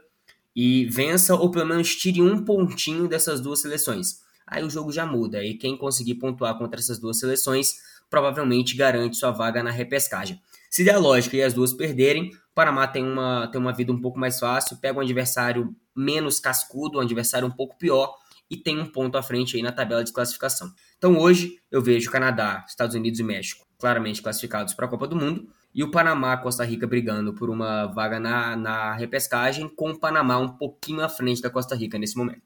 [0.56, 4.20] e vença ou pelo menos tire um pontinho dessas duas seleções
[4.52, 5.44] aí o jogo já muda.
[5.44, 7.76] E quem conseguir pontuar contra essas duas seleções
[8.10, 10.40] provavelmente garante sua vaga na repescagem.
[10.70, 13.94] Se der a lógica e as duas perderem, o Panamá tem uma, tem uma vida
[13.94, 18.14] um pouco mais fácil, pega um adversário menos cascudo, um adversário um pouco pior
[18.50, 20.74] e tem um ponto à frente aí na tabela de classificação.
[20.98, 25.16] Então hoje eu vejo Canadá, Estados Unidos e México claramente classificados para a Copa do
[25.16, 30.00] Mundo e o Panamá, Costa Rica brigando por uma vaga na, na repescagem, com o
[30.00, 32.42] Panamá um pouquinho à frente da Costa Rica nesse momento.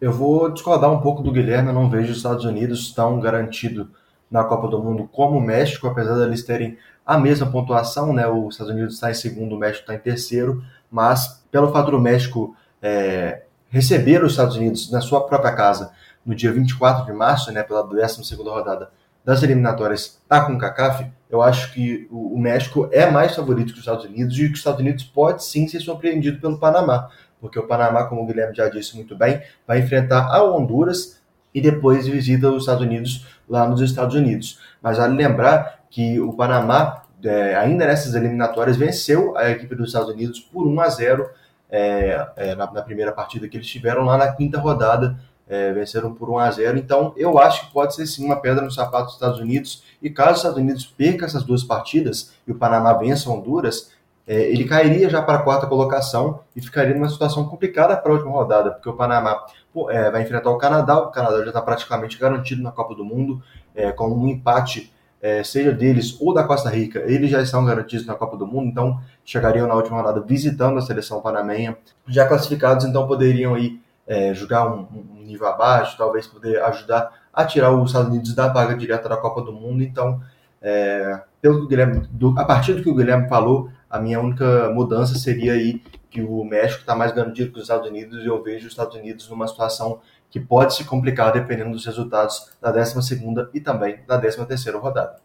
[0.00, 3.90] Eu vou discordar um pouco do Guilherme, eu não vejo os Estados Unidos tão garantido
[4.30, 8.26] na Copa do Mundo como o México, apesar deles terem a mesma pontuação, né?
[8.26, 12.00] Os Estados Unidos está em segundo, o México está em terceiro, mas pelo fato do
[12.00, 15.92] México é, receber os Estados Unidos na sua própria casa
[16.26, 18.90] no dia 24 de março, né, pela 12 rodada
[19.24, 24.04] das eliminatórias da CONCACAF, eu acho que o México é mais favorito que os Estados
[24.04, 27.08] Unidos e que os Estados Unidos pode sim ser surpreendido pelo Panamá
[27.44, 31.20] porque o Panamá, como o Guilherme já disse muito bem, vai enfrentar a Honduras
[31.52, 34.58] e depois visita os Estados Unidos lá nos Estados Unidos.
[34.80, 40.08] Mas vale lembrar que o Panamá, é, ainda nessas eliminatórias, venceu a equipe dos Estados
[40.08, 41.30] Unidos por 1 a 0
[41.70, 45.14] é, é, na, na, primeira partida que eles tiveram lá na quinta rodada.
[45.46, 48.64] É, venceram por 1 a 0 Então, eu acho que pode ser sim uma pedra
[48.64, 49.82] no sapato dos Estados Unidos.
[50.00, 53.92] E caso os Estados Unidos perca essas duas partidas e o Panamá vença Honduras,
[54.26, 58.14] é, ele cairia já para a quarta colocação e ficaria numa situação complicada para a
[58.14, 61.60] última rodada, porque o Panamá pô, é, vai enfrentar o Canadá, o Canadá já está
[61.60, 63.42] praticamente garantido na Copa do Mundo,
[63.74, 68.06] é, com um empate, é, seja deles ou da Costa Rica, eles já estão garantidos
[68.06, 71.76] na Copa do Mundo, então chegariam na última rodada visitando a seleção panamenha,
[72.06, 74.86] já classificados, então poderiam aí é, jogar um,
[75.16, 79.16] um nível abaixo, talvez poder ajudar a tirar os Estados Unidos da vaga direta da
[79.16, 80.20] Copa do Mundo, então
[80.60, 85.14] é, pelo Guilherme, do, a partir do que o Guilherme falou, a minha única mudança
[85.18, 88.42] seria aí que o México está mais ganhando dinheiro que os Estados Unidos e eu
[88.42, 90.00] vejo os Estados Unidos numa situação
[90.30, 93.20] que pode se complicar dependendo dos resultados da 12
[93.52, 95.16] e também da 13 rodada.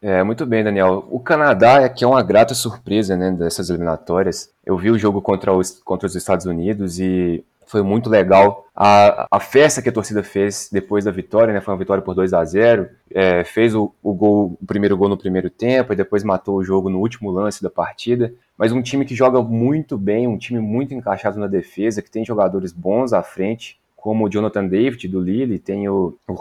[0.00, 1.06] É, muito bem, Daniel.
[1.10, 4.50] O Canadá é que é uma grata surpresa né, dessas eliminatórias.
[4.64, 7.44] Eu vi o jogo contra os, contra os Estados Unidos e
[7.74, 8.68] foi muito legal.
[8.72, 12.14] A, a festa que a torcida fez depois da vitória, né, foi uma vitória por
[12.14, 15.96] 2 a 0 é, fez o, o, gol, o primeiro gol no primeiro tempo e
[15.96, 18.32] depois matou o jogo no último lance da partida.
[18.56, 22.24] Mas um time que joga muito bem, um time muito encaixado na defesa, que tem
[22.24, 26.36] jogadores bons à frente, como o Jonathan David do Lille, tem o, o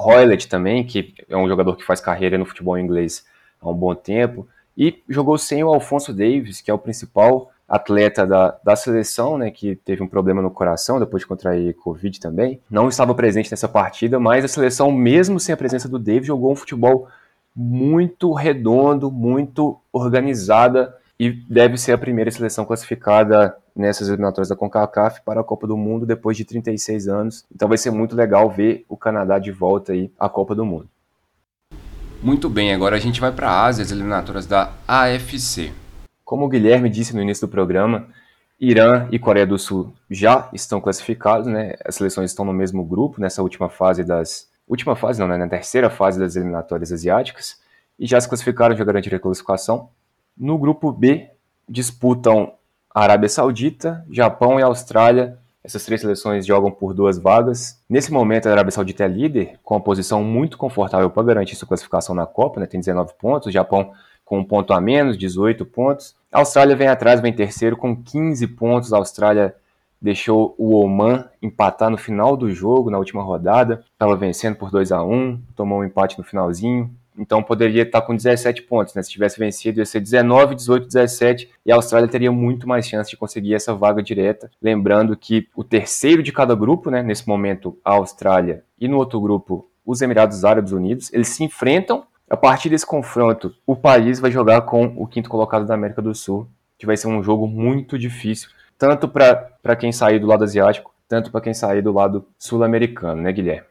[0.48, 3.26] também, que é um jogador que faz carreira no futebol inglês
[3.60, 8.26] há um bom tempo, e jogou sem o Alfonso Davis, que é o principal atleta
[8.26, 12.60] da, da seleção, né, que teve um problema no coração depois de contrair Covid também.
[12.70, 16.52] Não estava presente nessa partida, mas a seleção, mesmo sem a presença do Davis, jogou
[16.52, 17.08] um futebol
[17.56, 25.22] muito redondo, muito organizada e deve ser a primeira seleção classificada nessas eliminatórias da CONCACAF
[25.24, 27.46] para a Copa do Mundo depois de 36 anos.
[27.54, 30.90] Então vai ser muito legal ver o Canadá de volta aí à Copa do Mundo.
[32.22, 35.74] Muito bem, agora a gente vai para a Ásia, as eliminatórias da AFC.
[36.34, 38.08] Como o Guilherme disse no início do programa,
[38.60, 41.76] Irã e Coreia do Sul já estão classificados, né?
[41.86, 45.38] As seleções estão no mesmo grupo nessa última fase das última fase não, né?
[45.38, 47.62] Na terceira fase das eliminatórias asiáticas
[48.00, 49.90] e já se classificaram, já garantiram a classificação.
[50.36, 51.30] No grupo B
[51.70, 52.54] disputam
[52.90, 57.82] a Arábia Saudita, Japão e Austrália essas três seleções jogam por duas vagas.
[57.90, 61.68] Nesse momento, a Arábia Saudita é líder, com uma posição muito confortável para garantir sua
[61.68, 62.66] classificação na Copa, né?
[62.66, 63.48] tem 19 pontos.
[63.48, 63.94] O Japão
[64.34, 66.16] com um ponto a menos, 18 pontos.
[66.32, 68.92] A Austrália vem atrás, vem terceiro com 15 pontos.
[68.92, 69.56] A Austrália
[70.02, 73.84] deixou o Oman empatar no final do jogo, na última rodada.
[73.94, 76.90] Estava vencendo por 2 a 1 tomou um empate no finalzinho.
[77.16, 79.04] Então poderia estar com 17 pontos, né?
[79.04, 83.12] Se tivesse vencido ia ser 19, 18, 17 e a Austrália teria muito mais chance
[83.12, 84.50] de conseguir essa vaga direta.
[84.60, 87.04] Lembrando que o terceiro de cada grupo, né?
[87.04, 92.04] Nesse momento a Austrália e no outro grupo os Emirados Árabes Unidos, eles se enfrentam.
[92.34, 96.16] A partir desse confronto, o país vai jogar com o quinto colocado da América do
[96.16, 100.92] Sul, que vai ser um jogo muito difícil, tanto para quem sair do lado asiático,
[101.08, 103.68] tanto para quem sair do lado sul-americano, né, Guilherme?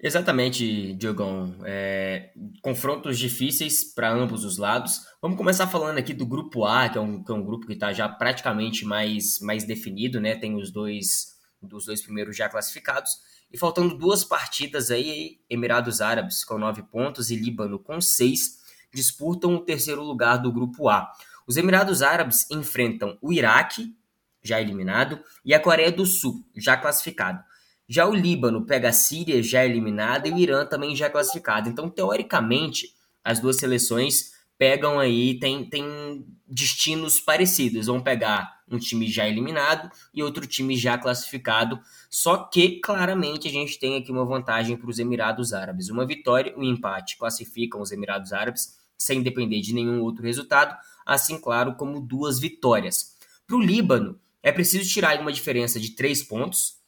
[0.00, 1.56] Exatamente, Diogão.
[1.62, 2.30] É,
[2.62, 5.02] confrontos difíceis para ambos os lados.
[5.20, 7.74] Vamos começar falando aqui do grupo A, que é um, que é um grupo que
[7.74, 10.34] está já praticamente mais, mais definido, né?
[10.36, 13.10] Tem os dois dos dois primeiros já classificados.
[13.50, 18.58] E faltando duas partidas aí, Emirados Árabes com nove pontos e Líbano com seis
[18.92, 21.10] disputam o terceiro lugar do grupo A.
[21.46, 23.96] Os Emirados Árabes enfrentam o Iraque,
[24.42, 27.42] já eliminado, e a Coreia do Sul, já classificado.
[27.88, 31.68] Já o Líbano pega a Síria já eliminada e o Irã também já classificado.
[31.68, 32.94] Então, teoricamente,
[33.24, 37.86] as duas seleções pegam aí, tem, tem destinos parecidos.
[37.86, 41.80] Vão pegar um time já eliminado e outro time já classificado.
[42.10, 45.88] Só que, claramente, a gente tem aqui uma vantagem para os Emirados Árabes.
[45.88, 51.38] Uma vitória, um empate classificam os Emirados Árabes sem depender de nenhum outro resultado, assim,
[51.38, 53.16] claro, como duas vitórias.
[53.46, 56.78] Para o Líbano, é preciso tirar uma diferença de três pontos,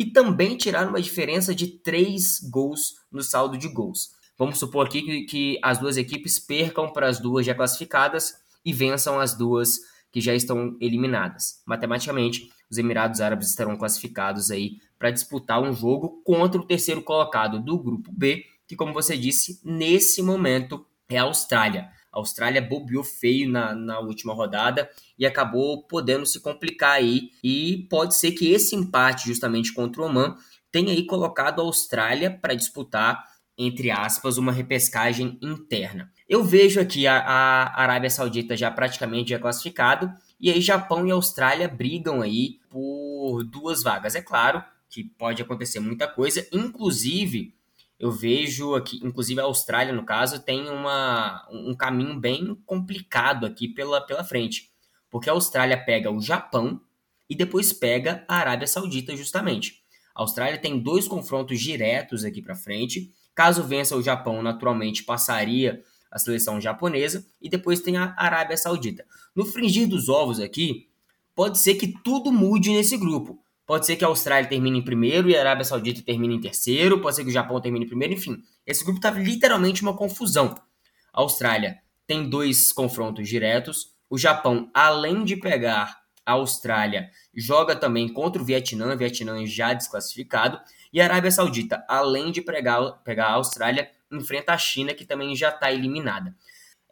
[0.00, 4.12] e também tirar uma diferença de três gols no saldo de gols.
[4.40, 8.72] Vamos supor aqui que, que as duas equipes percam para as duas já classificadas e
[8.72, 9.80] vençam as duas
[10.10, 11.62] que já estão eliminadas.
[11.66, 17.60] Matematicamente, os Emirados Árabes estarão classificados aí para disputar um jogo contra o terceiro colocado
[17.60, 21.90] do grupo B, que como você disse, nesse momento é a Austrália.
[22.10, 24.88] A Austrália bobeou feio na, na última rodada
[25.18, 27.28] e acabou podendo se complicar aí.
[27.44, 30.34] E pode ser que esse empate, justamente contra o Oman,
[30.72, 33.22] tenha aí colocado a Austrália para disputar,
[33.66, 36.10] entre aspas, uma repescagem interna.
[36.26, 41.10] Eu vejo aqui a, a Arábia Saudita já praticamente já classificado, e aí Japão e
[41.10, 44.14] Austrália brigam aí por duas vagas.
[44.14, 47.54] É claro que pode acontecer muita coisa, inclusive
[47.98, 53.68] eu vejo aqui, inclusive a Austrália, no caso, tem uma, um caminho bem complicado aqui
[53.68, 54.70] pela, pela frente.
[55.10, 56.80] Porque a Austrália pega o Japão
[57.28, 59.82] e depois pega a Arábia Saudita, justamente.
[60.14, 63.12] A Austrália tem dois confrontos diretos aqui para frente.
[63.40, 67.24] Caso vença o Japão, naturalmente passaria a seleção japonesa.
[67.40, 69.02] E depois tem a Arábia Saudita.
[69.34, 70.90] No fringir dos ovos aqui,
[71.34, 73.42] pode ser que tudo mude nesse grupo.
[73.64, 77.00] Pode ser que a Austrália termine em primeiro e a Arábia Saudita termine em terceiro.
[77.00, 78.12] Pode ser que o Japão termine em primeiro.
[78.12, 80.54] Enfim, esse grupo está literalmente uma confusão.
[81.10, 83.94] A Austrália tem dois confrontos diretos.
[84.10, 88.94] O Japão, além de pegar a Austrália, joga também contra o Vietnã.
[88.94, 90.60] Vietnã já desclassificado.
[90.92, 95.34] E a Arábia Saudita, além de pegar, pegar a Austrália, enfrenta a China, que também
[95.36, 96.34] já está eliminada.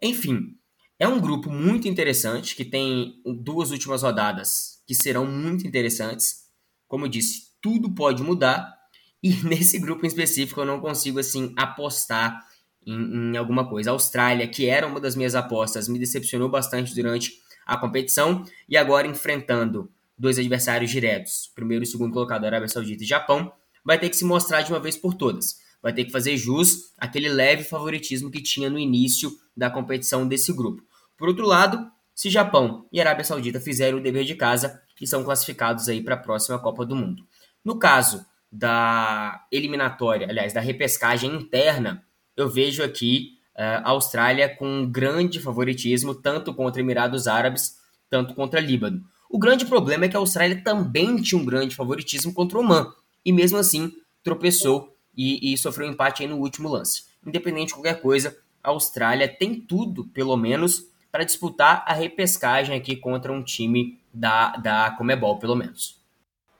[0.01, 0.57] Enfim,
[0.97, 6.47] é um grupo muito interessante que tem duas últimas rodadas que serão muito interessantes.
[6.87, 8.73] Como eu disse, tudo pode mudar
[9.21, 12.45] e nesse grupo em específico eu não consigo assim apostar
[12.85, 13.91] em, em alguma coisa.
[13.91, 17.33] A Austrália, que era uma das minhas apostas, me decepcionou bastante durante
[17.65, 23.07] a competição e agora enfrentando dois adversários diretos, primeiro e segundo colocado, Arábia Saudita e
[23.07, 23.53] Japão,
[23.89, 25.57] vai ter que se mostrar de uma vez por todas.
[25.81, 30.53] Vai ter que fazer jus àquele leve favoritismo que tinha no início da competição desse
[30.53, 30.83] grupo.
[31.17, 35.23] Por outro lado, se Japão e Arábia Saudita fizerem o dever de casa e são
[35.23, 37.23] classificados aí para a próxima Copa do Mundo.
[37.65, 42.03] No caso da eliminatória, aliás, da repescagem interna,
[42.37, 47.77] eu vejo aqui uh, a Austrália com um grande favoritismo, tanto contra Emirados Árabes,
[48.07, 49.03] tanto contra Líbano.
[49.27, 52.93] O grande problema é que a Austrália também tinha um grande favoritismo contra o Oman,
[53.25, 53.91] e mesmo assim
[54.23, 57.03] tropeçou e, e sofreu um empate no último lance.
[57.25, 62.95] Independente de qualquer coisa, a Austrália tem tudo, pelo menos, para disputar a repescagem aqui
[62.95, 65.99] contra um time da, da Comebol, pelo menos.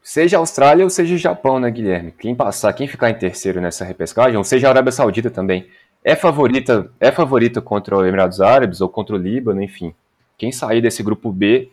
[0.02, 2.12] Seja Austrália ou seja Japão, né, Guilherme?
[2.12, 5.70] Quem passar, quem ficar em terceiro nessa repescagem, ou seja a Arábia Saudita também,
[6.04, 9.94] é favorita, é favorita contra o Emirados Árabes ou contra o Líbano, enfim.
[10.38, 11.70] Quem sair desse grupo B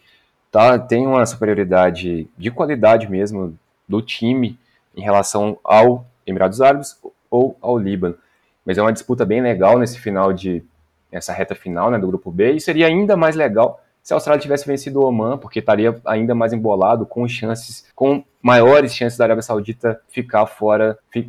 [0.50, 3.56] tá, tem uma superioridade de qualidade mesmo
[3.88, 4.58] do time
[4.96, 6.98] em relação ao Emirados Árabes
[7.30, 8.16] ou ao Líbano.
[8.64, 10.64] Mas é uma disputa bem legal nesse final de
[11.12, 14.40] essa reta final né, do grupo B e seria ainda mais legal se a Austrália
[14.40, 19.24] tivesse vencido o Oman, porque estaria ainda mais embolado, com chances, com maiores chances da
[19.24, 21.24] Arábia Saudita ficar fora e,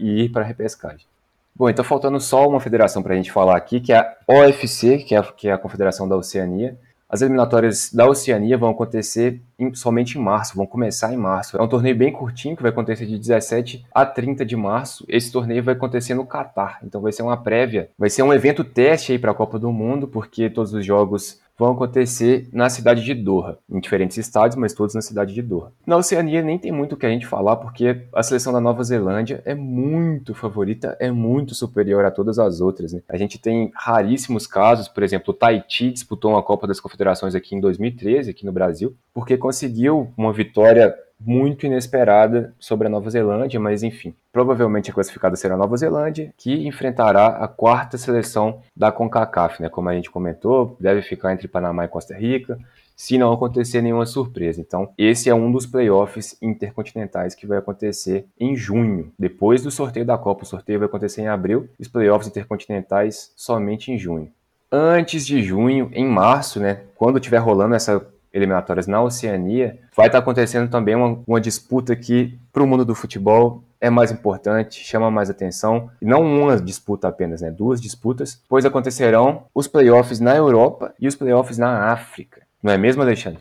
[0.00, 1.06] ir para a repescagem.
[1.54, 4.98] Bom, então faltando só uma federação para a gente falar aqui, que é a OFC,
[4.98, 6.76] que é que é a Confederação da Oceania.
[7.08, 11.56] As eliminatórias da Oceania vão acontecer em, somente em março, vão começar em março.
[11.56, 15.04] É um torneio bem curtinho que vai acontecer de 17 a 30 de março.
[15.08, 18.64] Esse torneio vai acontecer no Catar, então vai ser uma prévia, vai ser um evento
[18.64, 23.04] teste aí para a Copa do Mundo, porque todos os jogos vão acontecer na cidade
[23.04, 25.72] de Doha, em diferentes estádios, mas todos na cidade de Doha.
[25.86, 28.82] Na Oceania nem tem muito o que a gente falar, porque a seleção da Nova
[28.84, 32.92] Zelândia é muito favorita, é muito superior a todas as outras.
[32.92, 33.02] Né?
[33.08, 37.54] A gente tem raríssimos casos, por exemplo, o Tahiti disputou uma Copa das Confederações aqui
[37.54, 43.58] em 2013, aqui no Brasil, porque conseguiu uma vitória muito inesperada sobre a Nova Zelândia,
[43.58, 48.92] mas enfim, provavelmente a classificada será a Nova Zelândia, que enfrentará a quarta seleção da
[48.92, 49.68] CONCACAF, né?
[49.68, 52.58] Como a gente comentou, deve ficar entre Panamá e Costa Rica,
[52.94, 54.60] se não acontecer nenhuma surpresa.
[54.60, 60.06] Então, esse é um dos playoffs intercontinentais que vai acontecer em junho, depois do sorteio
[60.06, 60.44] da Copa.
[60.44, 64.30] O sorteio vai acontecer em abril, os playoffs intercontinentais somente em junho.
[64.72, 68.04] Antes de junho, em março, né, quando estiver rolando essa
[68.36, 72.94] eliminatórias na Oceania, vai estar acontecendo também uma, uma disputa que, para o mundo do
[72.94, 75.90] futebol, é mais importante, chama mais atenção.
[76.00, 77.50] E não uma disputa apenas, né?
[77.50, 82.42] Duas disputas, pois acontecerão os playoffs na Europa e os playoffs na África.
[82.62, 83.40] Não é mesmo, Alexandre?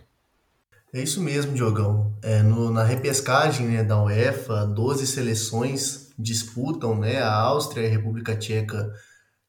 [0.93, 2.13] É isso mesmo, Diogão.
[2.21, 7.21] É, no, na repescagem né, da UEFA, 12 seleções disputam, né?
[7.21, 8.93] A Áustria e a República Tcheca,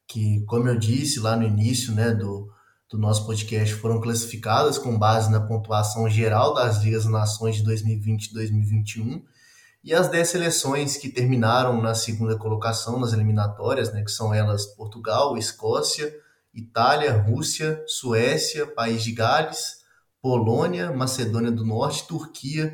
[0.05, 2.49] que, como eu disse lá no início né, do,
[2.89, 8.27] do nosso podcast foram classificadas com base na pontuação geral das Ligas Nações de 2020
[8.27, 9.23] e 2021
[9.83, 14.65] e as 10 seleções que terminaram na segunda colocação nas eliminatórias, né, que são elas
[14.65, 16.13] Portugal, Escócia,
[16.53, 19.77] Itália, Rússia, Suécia, País de Gales,
[20.21, 22.73] Polônia, Macedônia do Norte, Turquia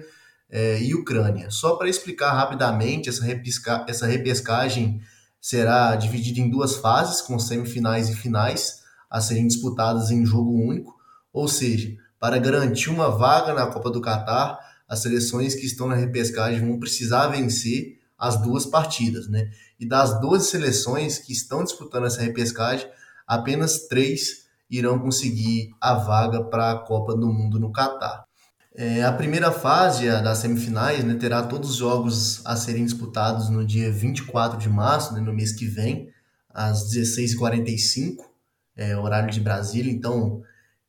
[0.50, 1.50] eh, e Ucrânia.
[1.50, 5.02] Só para explicar rapidamente, essa, repesca essa repescagem
[5.42, 8.83] será dividida em duas fases, com semifinais e finais
[9.14, 10.96] a serem disputadas em jogo único,
[11.32, 14.58] ou seja, para garantir uma vaga na Copa do Catar,
[14.90, 19.52] as seleções que estão na repescagem vão precisar vencer as duas partidas, né?
[19.80, 22.88] E das 12 seleções que estão disputando essa repescagem,
[23.28, 28.24] apenas três irão conseguir a vaga para a Copa do Mundo no Catar.
[28.76, 33.50] É, a primeira fase a das semifinais né, terá todos os jogos a serem disputados
[33.50, 36.10] no dia 24 de março, né, no mês que vem,
[36.50, 38.33] às 16h45
[38.76, 40.42] é, horário de Brasília, então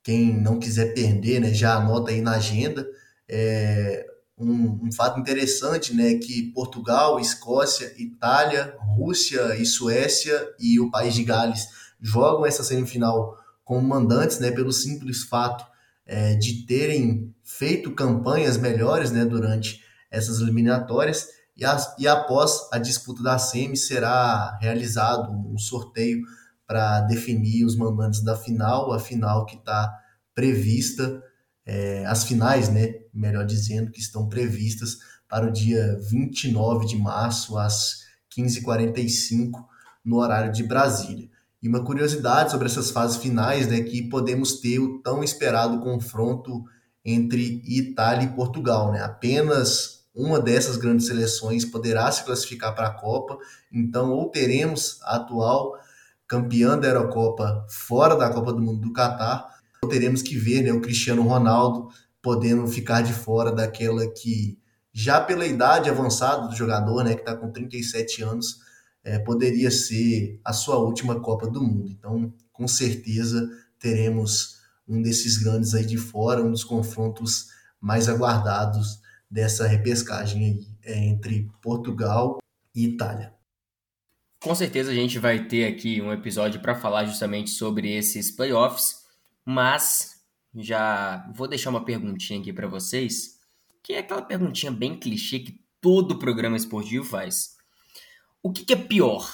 [0.03, 2.87] quem não quiser perder, né, já anota aí na agenda.
[3.29, 4.07] É,
[4.37, 11.15] um, um, fato interessante, né, que Portugal, Escócia, Itália, Rússia e Suécia e o País
[11.15, 11.69] de Gales
[12.01, 15.65] jogam essa semifinal como mandantes, né, pelo simples fato
[16.05, 21.65] é, de terem feito campanhas melhores, né, durante essas eliminatórias e,
[21.99, 26.23] e após a disputa da semi será realizado um sorteio
[26.67, 29.93] para definir os mandantes da final, a final que está
[30.35, 31.23] prevista,
[31.67, 34.99] é, as finais, né, melhor dizendo, que estão previstas
[35.29, 38.01] para o dia 29 de março, às
[38.37, 39.65] 15h45,
[40.05, 41.29] no horário de Brasília.
[41.63, 46.65] E uma curiosidade sobre essas fases finais, né, que podemos ter o tão esperado confronto
[47.05, 49.03] entre Itália e Portugal, né?
[49.03, 53.37] Apenas uma dessas grandes seleções poderá se classificar para a Copa,
[53.73, 55.75] então ou teremos a atual
[56.27, 59.47] campeã da Eurocopa fora da Copa do Mundo do Catar,
[59.83, 61.89] ou teremos que ver né, o Cristiano Ronaldo
[62.23, 64.59] podendo ficar de fora daquela que,
[64.93, 68.61] já pela idade avançada do jogador, né, que está com 37 anos,
[69.05, 71.91] é, poderia ser a sua última Copa do Mundo.
[71.91, 73.47] Então, com certeza,
[73.79, 74.57] teremos
[74.89, 77.49] um desses grandes aí de fora, um dos confrontos
[77.79, 79.01] mais aguardados
[79.31, 82.39] dessa repescagem aí, é, entre Portugal
[82.75, 83.34] e Itália.
[84.45, 88.97] Com certeza a gente vai ter aqui um episódio para falar justamente sobre esses playoffs,
[89.43, 90.23] mas
[90.55, 93.39] já vou deixar uma perguntinha aqui para vocês,
[93.83, 97.57] que é aquela perguntinha bem clichê que todo programa esportivo faz.
[98.43, 99.27] O que, que é pior?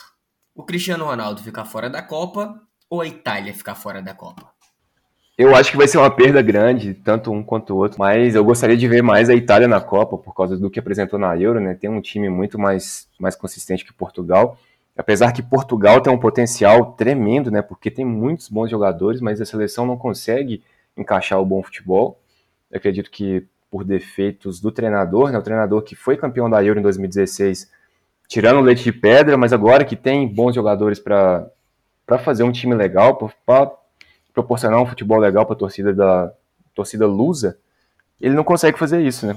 [0.55, 4.49] O Cristiano Ronaldo ficar fora da Copa ou a Itália ficar fora da Copa?
[5.37, 8.45] Eu acho que vai ser uma perda grande, tanto um quanto o outro, mas eu
[8.45, 11.59] gostaria de ver mais a Itália na Copa, por causa do que apresentou na Euro,
[11.59, 11.75] né?
[11.75, 14.57] Tem um time muito mais, mais consistente que Portugal.
[15.01, 17.63] Apesar que Portugal tem um potencial tremendo, né?
[17.63, 20.63] Porque tem muitos bons jogadores, mas a seleção não consegue
[20.95, 22.21] encaixar o bom futebol.
[22.71, 25.39] Eu acredito que por defeitos do treinador, né?
[25.39, 27.71] O treinador que foi campeão da Euro em 2016
[28.29, 31.51] tirando o leite de pedra, mas agora que tem bons jogadores para
[32.23, 33.73] fazer um time legal, para
[34.35, 36.31] proporcionar um futebol legal para a torcida da
[36.73, 37.59] torcida lusa,
[38.21, 39.35] ele não consegue fazer isso, né?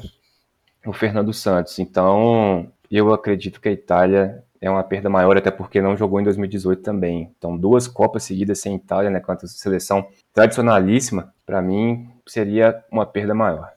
[0.86, 1.80] O Fernando Santos.
[1.80, 6.24] Então, eu acredito que a Itália é uma perda maior, até porque não jogou em
[6.24, 7.30] 2018 também.
[7.38, 13.06] Então, duas Copas seguidas sem Itália, né, quanto a seleção tradicionalíssima, para mim seria uma
[13.06, 13.74] perda maior.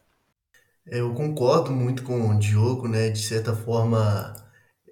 [0.87, 3.11] Eu concordo muito com o Diogo, né?
[3.11, 4.33] De certa forma,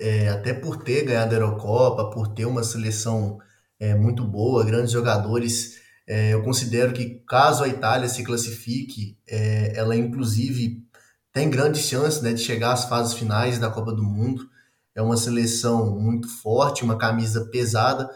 [0.01, 3.39] é, até por ter ganhado a Eurocopa, por ter uma seleção
[3.79, 9.73] é, muito boa, grandes jogadores, é, eu considero que caso a Itália se classifique, é,
[9.77, 10.83] ela inclusive
[11.33, 14.53] tem grandes chances né, de chegar às fases finais da Copa do Mundo.
[14.95, 18.11] É uma seleção muito forte, uma camisa pesada.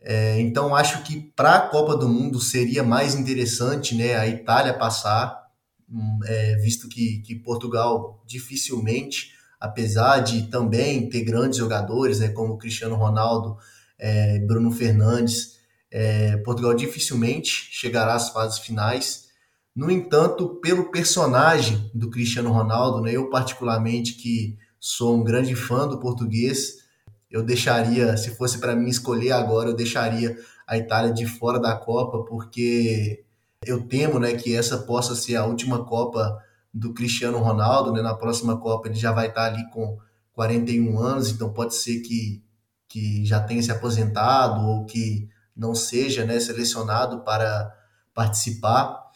[0.00, 4.72] É, então acho que para a Copa do Mundo seria mais interessante né, a Itália
[4.74, 5.46] passar,
[5.88, 12.58] hum, é, visto que, que Portugal dificilmente apesar de também ter grandes jogadores, né, como
[12.58, 13.56] Cristiano Ronaldo,
[13.98, 15.56] é, Bruno Fernandes,
[15.90, 19.26] é, Portugal dificilmente chegará às fases finais.
[19.74, 25.86] No entanto, pelo personagem do Cristiano Ronaldo, né, eu particularmente que sou um grande fã
[25.86, 26.86] do português,
[27.30, 31.76] eu deixaria, se fosse para mim escolher agora, eu deixaria a Itália de fora da
[31.76, 33.24] Copa, porque
[33.64, 38.02] eu temo né, que essa possa ser a última Copa do Cristiano Ronaldo, né?
[38.02, 39.98] Na próxima Copa ele já vai estar ali com
[40.32, 42.42] 41 anos, então pode ser que,
[42.88, 47.74] que já tenha se aposentado ou que não seja né, selecionado para
[48.12, 49.06] participar.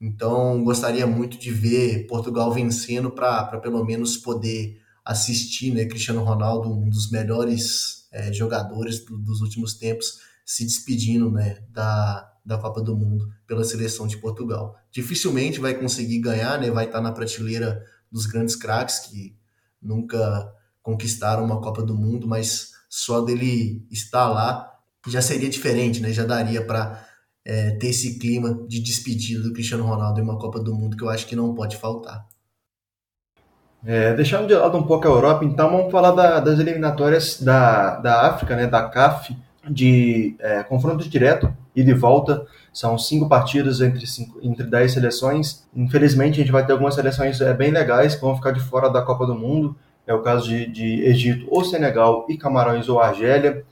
[0.00, 6.70] Então gostaria muito de ver Portugal vencendo para pelo menos poder assistir né, Cristiano Ronaldo,
[6.70, 12.82] um dos melhores é, jogadores do, dos últimos tempos, se despedindo né, da, da Copa
[12.82, 14.76] do Mundo pela seleção de Portugal.
[14.92, 16.70] Dificilmente vai conseguir ganhar, né?
[16.70, 17.82] Vai estar na prateleira
[18.12, 19.34] dos grandes craques que
[19.80, 20.52] nunca
[20.82, 24.70] conquistaram uma Copa do Mundo, mas só dele estar lá
[25.06, 26.12] já seria diferente, né?
[26.12, 27.06] Já daria para
[27.46, 31.02] é, ter esse clima de despedida do Cristiano Ronaldo em uma Copa do Mundo que
[31.02, 32.26] eu acho que não pode faltar.
[33.86, 37.96] É, deixando de lado um pouco a Europa, então vamos falar da, das eliminatórias da,
[37.96, 39.36] da África, né, da CAF,
[39.70, 42.44] de é, confronto direto e de volta.
[42.72, 45.66] São cinco partidas entre, cinco, entre dez seleções.
[45.74, 48.88] Infelizmente, a gente vai ter algumas seleções é, bem legais que vão ficar de fora
[48.88, 49.76] da Copa do Mundo.
[50.06, 53.64] É o caso de, de Egito ou Senegal e Camarões ou Argélia.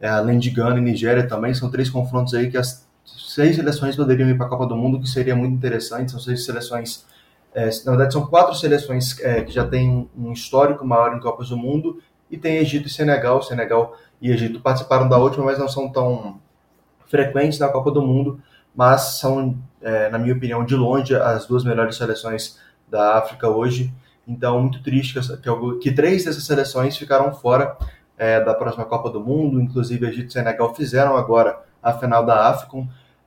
[0.00, 1.54] É, além de Gana e Nigéria também.
[1.54, 5.00] São três confrontos aí que as seis seleções poderiam ir para a Copa do Mundo,
[5.00, 6.10] que seria muito interessante.
[6.10, 7.04] São seis seleções
[7.54, 11.50] é, na verdade, são quatro seleções é, que já têm um histórico maior em Copas
[11.50, 13.40] do Mundo e tem Egito e Senegal.
[13.42, 16.40] Senegal e Egito participaram da última, mas não são tão
[17.06, 18.40] frequentes na Copa do Mundo,
[18.74, 23.94] mas são, é, na minha opinião, de longe as duas melhores seleções da África hoje.
[24.26, 27.76] Então, muito triste que, que três dessas seleções ficaram fora
[28.18, 32.48] é, da próxima Copa do Mundo, inclusive Egito e Senegal fizeram agora a final da
[32.48, 32.84] África.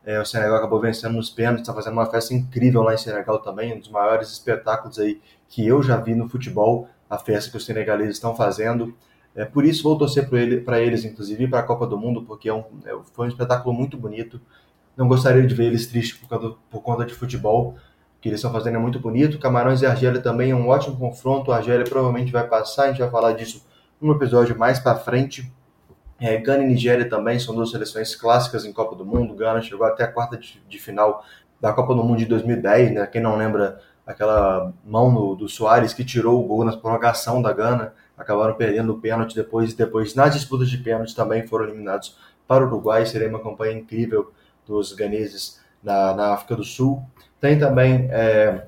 [0.08, 3.40] É, o Senegal acabou vencendo nos pênaltis, está fazendo uma festa incrível lá em Senegal
[3.40, 7.58] também, um dos maiores espetáculos aí que eu já vi no futebol, a festa que
[7.58, 8.96] os senegaleses estão fazendo.
[9.36, 12.48] É, por isso vou torcer para ele, eles, inclusive, para a Copa do Mundo, porque
[12.48, 14.40] é um, é, foi um espetáculo muito bonito.
[14.96, 17.76] Não gostaria de ver eles tristes por, por conta de futebol,
[18.22, 19.38] que eles estão fazendo é muito bonito.
[19.38, 21.52] Camarões e Argélia também é um ótimo confronto.
[21.52, 23.62] A Argélia provavelmente vai passar, a gente vai falar disso
[24.00, 25.52] num episódio mais para frente.
[26.20, 29.36] É, Gana e Nigéria também são duas seleções clássicas em Copa do Mundo.
[29.36, 31.24] Gana chegou até a quarta de, de final
[31.62, 33.08] da Copa do Mundo de 2010, né?
[33.08, 37.52] Quem não lembra aquela mão do, do Soares que tirou o gol na prorrogação da
[37.52, 42.64] Gana, acabaram perdendo o pênalti depois, depois nas disputas de pênalti também foram eliminados para
[42.64, 44.32] o Uruguai, seria uma campanha incrível
[44.66, 47.04] dos ganeses na, na África do Sul.
[47.40, 48.66] Tem também é,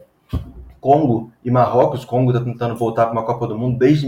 [0.79, 4.07] Congo e Marrocos, Congo está tentando voltar para uma Copa do Mundo desde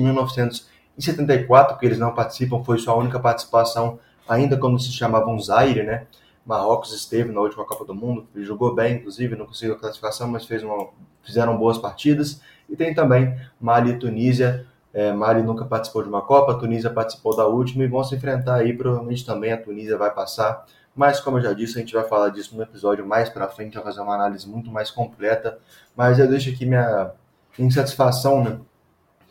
[0.97, 6.07] 1974, que eles não participam, foi sua única participação ainda quando se chamavam Zaire, né?
[6.45, 10.45] Marrocos esteve na última Copa do Mundo, jogou bem, inclusive, não conseguiu a classificação, mas
[10.45, 10.89] fez uma,
[11.23, 12.41] fizeram boas partidas.
[12.69, 14.65] E tem também Mali e Tunísia.
[14.93, 18.55] É, Mali nunca participou de uma Copa, Tunísia participou da última e vão se enfrentar
[18.55, 18.73] aí.
[18.73, 20.65] Provavelmente também a Tunísia vai passar.
[20.95, 23.75] Mas, como eu já disse, a gente vai falar disso no episódio mais para frente,
[23.75, 25.57] vai fazer uma análise muito mais completa.
[25.95, 27.11] Mas eu deixo aqui minha
[27.57, 28.59] insatisfação né,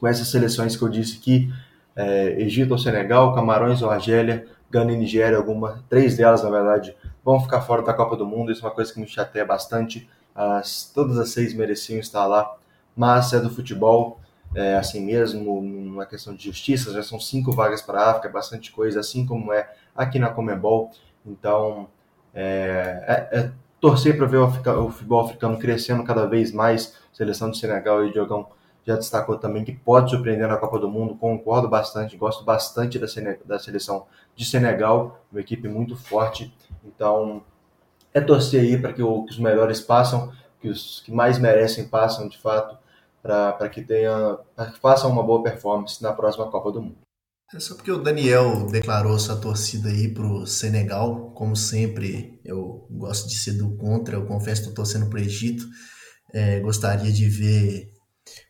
[0.01, 1.53] com essas seleções que eu disse que
[1.95, 6.97] é, Egito ou Senegal, Camarões ou Argélia, Gana e Nigéria, alguma, três delas, na verdade,
[7.23, 8.51] vão ficar fora da Copa do Mundo.
[8.51, 10.09] Isso é uma coisa que me chateia bastante.
[10.35, 12.51] As, todas as seis mereciam estar lá,
[12.97, 14.21] mas é do futebol,
[14.55, 16.93] é assim mesmo, uma questão de justiça.
[16.93, 20.31] Já são cinco vagas para a África, é bastante coisa, assim como é aqui na
[20.31, 20.91] Comebol.
[21.27, 21.89] Então,
[22.33, 26.95] é, é, é torcer para ver o, o, futebol africano crescendo cada vez mais.
[27.13, 28.49] Seleção do Senegal e Diogão
[28.85, 31.17] já destacou também que pode surpreender na Copa do Mundo.
[31.17, 33.07] Concordo bastante, gosto bastante da,
[33.45, 36.53] da seleção de Senegal, uma equipe muito forte.
[36.85, 37.43] Então,
[38.13, 42.29] é torcer aí para que, que, os melhores passam, que os que mais merecem passam
[42.29, 42.77] de fato,
[43.23, 44.39] para que tenha,
[44.73, 46.99] que façam uma boa performance na próxima Copa do Mundo.
[47.53, 53.29] É só porque o Daniel declarou sua torcida aí pro Senegal, como sempre, eu gosto
[53.29, 55.65] de ser do contra, eu confesso que estou torcendo pro Egito.
[56.33, 57.91] É, gostaria de ver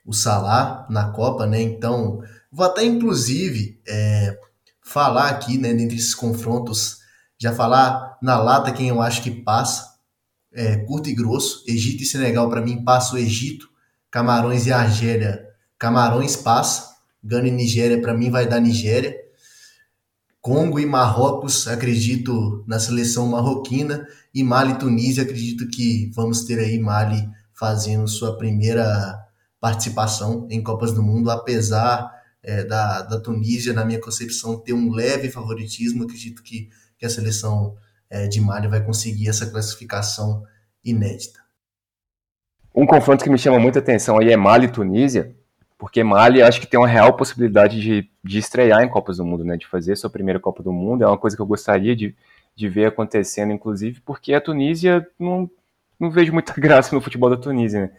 [0.05, 1.61] o Salah na Copa, né?
[1.61, 2.21] Então,
[2.51, 4.37] vou até inclusive é,
[4.83, 6.99] falar aqui, né, dentre esses confrontos,
[7.39, 9.91] já falar na lata quem eu acho que passa,
[10.53, 11.65] é, curto e grosso.
[11.67, 13.69] Egito e Senegal, para mim, passa o Egito.
[14.11, 15.47] Camarões e Argélia,
[15.79, 16.91] Camarões passa.
[17.23, 19.15] Gana e Nigéria, para mim, vai dar Nigéria.
[20.41, 24.07] Congo e Marrocos, acredito na seleção marroquina.
[24.35, 29.19] E Mali e Tunísia, acredito que vamos ter aí Mali fazendo sua primeira
[29.61, 32.11] participação em Copas do Mundo, apesar
[32.43, 36.05] é, da, da Tunísia, na minha concepção, ter um leve favoritismo.
[36.05, 37.77] Acredito que, que a seleção
[38.09, 40.43] é, de Mali vai conseguir essa classificação
[40.85, 41.41] inédita.
[42.75, 45.35] Um confronto que me chama muita atenção aí é Mali e Tunísia,
[45.77, 49.45] porque Mali acho que tem uma real possibilidade de, de estrear em Copas do Mundo,
[49.45, 51.03] né, de fazer sua primeira Copa do Mundo.
[51.03, 52.15] É uma coisa que eu gostaria de,
[52.55, 55.51] de ver acontecendo, inclusive, porque a Tunísia não,
[55.99, 57.91] não vejo muita graça no futebol da Tunísia, né?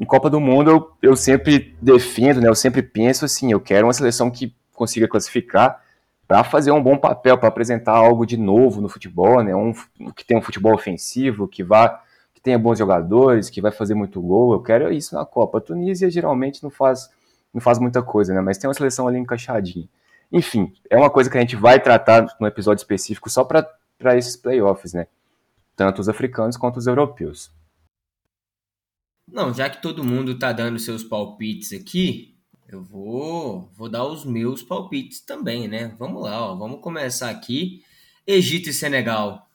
[0.00, 2.48] Em Copa do Mundo eu, eu sempre defendo, né?
[2.48, 5.82] Eu sempre penso assim, eu quero uma seleção que consiga classificar
[6.26, 9.54] para fazer um bom papel, para apresentar algo de novo no futebol, né?
[9.54, 9.74] Um
[10.16, 14.22] que tenha um futebol ofensivo, que vá que tenha bons jogadores, que vai fazer muito
[14.22, 14.54] gol.
[14.54, 15.58] Eu quero isso na Copa.
[15.58, 17.10] A Tunísia geralmente não faz
[17.52, 18.40] não faz muita coisa, né?
[18.40, 19.86] Mas tem uma seleção ali encaixadinha.
[20.32, 24.36] Enfim, é uma coisa que a gente vai tratar no episódio específico só para esses
[24.36, 25.08] playoffs, né?
[25.76, 27.52] Tanto os africanos quanto os europeus.
[29.32, 32.34] Não, já que todo mundo tá dando seus palpites aqui,
[32.68, 35.94] eu vou, vou dar os meus palpites também, né?
[35.98, 37.82] Vamos lá, ó, vamos começar aqui.
[38.26, 39.48] Egito e Senegal.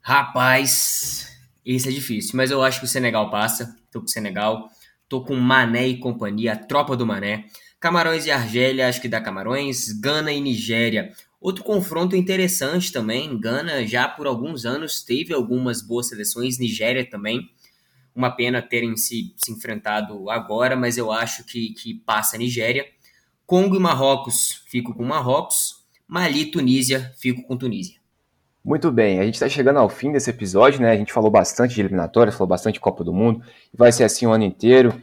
[0.00, 3.76] Rapaz, esse é difícil, mas eu acho que o Senegal passa.
[3.90, 4.70] Tô com o Senegal.
[5.08, 7.46] Tô com Mané e companhia, a tropa do Mané.
[7.80, 9.92] Camarões e Argélia, acho que dá Camarões.
[10.00, 11.12] Gana e Nigéria.
[11.40, 13.38] Outro confronto interessante também.
[13.38, 16.58] Gana já por alguns anos teve algumas boas seleções.
[16.58, 17.48] Nigéria também.
[18.14, 22.86] Uma pena terem se, se enfrentado agora, mas eu acho que, que passa a Nigéria.
[23.46, 25.78] Congo e Marrocos, fico com Marrocos.
[26.06, 27.98] Mali e Tunísia, fico com Tunísia.
[28.64, 30.90] Muito bem, a gente está chegando ao fim desse episódio, né?
[30.90, 33.42] A gente falou bastante de eliminatória, falou bastante de Copa do Mundo,
[33.72, 34.94] vai ser assim o ano inteiro.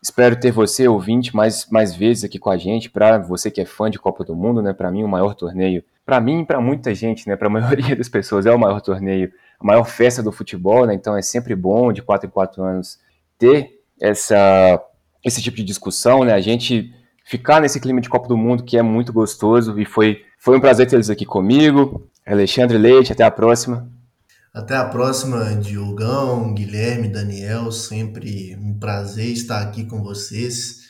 [0.00, 3.64] Espero ter você, ouvinte, mais, mais vezes aqui com a gente, para você que é
[3.64, 4.72] fã de Copa do Mundo, né?
[4.72, 7.36] Para mim, o maior torneio, para mim e para muita gente, né?
[7.36, 9.32] Para a maioria das pessoas, é o maior torneio
[9.62, 10.94] a maior festa do futebol, né?
[10.94, 12.98] Então é sempre bom de quatro em quatro anos
[13.38, 14.82] ter essa
[15.24, 16.32] esse tipo de discussão, né?
[16.32, 16.92] A gente
[17.24, 20.60] ficar nesse clima de Copa do Mundo que é muito gostoso e foi foi um
[20.60, 22.10] prazer ter eles aqui comigo.
[22.26, 23.88] Alexandre Leite, até a próxima.
[24.52, 30.82] Até a próxima, Diogão, Guilherme, Daniel, sempre um prazer estar aqui com vocês.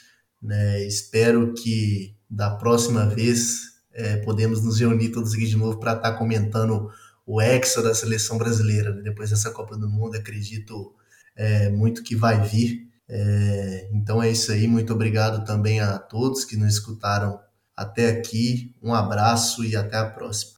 [0.42, 0.84] Né?
[0.84, 6.12] Espero que da próxima vez é, podemos nos reunir todos aqui de novo para estar
[6.14, 6.90] comentando
[7.26, 8.92] o hexa da seleção brasileira.
[8.94, 9.02] Né?
[9.02, 10.94] Depois dessa Copa do Mundo, acredito
[11.36, 12.88] é, muito que vai vir.
[13.08, 14.66] É, então é isso aí.
[14.66, 17.38] Muito obrigado também a todos que nos escutaram
[17.76, 18.74] até aqui.
[18.82, 20.52] Um abraço e até a próxima.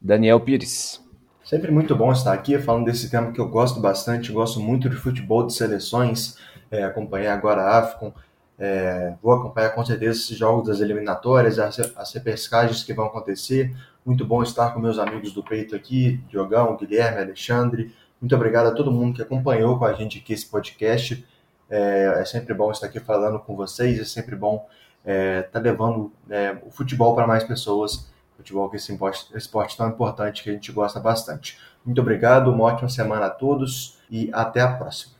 [0.00, 1.00] Daniel Pires.
[1.44, 4.96] Sempre muito bom estar aqui falando desse tema que eu gosto bastante, gosto muito de
[4.96, 6.36] futebol de seleções,
[6.70, 8.14] é, acompanhei agora a AFCON,
[8.58, 13.74] é, vou acompanhar com certeza esses jogos das eliminatórias, as, as repescagens que vão acontecer.
[14.04, 17.94] Muito bom estar com meus amigos do peito aqui, Diogão, Guilherme, Alexandre.
[18.20, 21.26] Muito obrigado a todo mundo que acompanhou com a gente aqui esse podcast.
[21.70, 24.66] É, é sempre bom estar aqui falando com vocês, é sempre bom
[24.98, 28.12] estar é, tá levando é, o futebol para mais pessoas.
[28.36, 28.98] Futebol que é esse
[29.34, 31.58] esporte tão importante que a gente gosta bastante.
[31.84, 35.14] Muito obrigado, uma ótima semana a todos e até a próxima.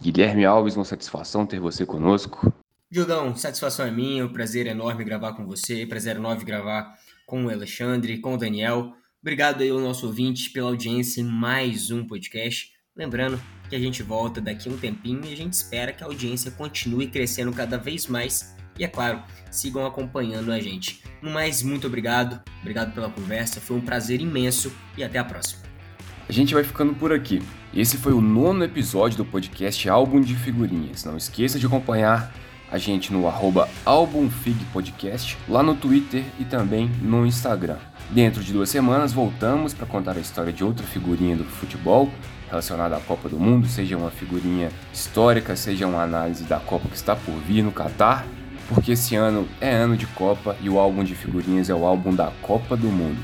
[0.00, 2.52] Guilherme Alves, uma satisfação ter você conosco.
[2.90, 6.94] Diogão, satisfação é minha, um prazer enorme gravar com você, prazer enorme gravar
[7.28, 8.94] com o Alexandre, com o Daniel.
[9.20, 12.70] Obrigado aí ao nosso ouvinte pela audiência em mais um podcast.
[12.96, 16.06] Lembrando que a gente volta daqui a um tempinho e a gente espera que a
[16.06, 18.56] audiência continue crescendo cada vez mais.
[18.78, 21.02] E é claro, sigam acompanhando a gente.
[21.20, 22.42] No mais, muito obrigado.
[22.62, 25.60] Obrigado pela conversa, foi um prazer imenso e até a próxima.
[26.26, 27.42] A gente vai ficando por aqui.
[27.74, 31.04] Esse foi o nono episódio do podcast Álbum de Figurinhas.
[31.04, 32.32] Não esqueça de acompanhar
[32.70, 33.68] a gente no arroba
[34.72, 37.78] Podcast, lá no Twitter e também no Instagram.
[38.10, 42.10] Dentro de duas semanas voltamos para contar a história de outra figurinha do futebol
[42.48, 46.96] relacionada à Copa do Mundo, seja uma figurinha histórica, seja uma análise da Copa que
[46.96, 48.26] está por vir no Catar,
[48.68, 52.14] porque esse ano é ano de Copa e o álbum de figurinhas é o álbum
[52.14, 53.22] da Copa do Mundo.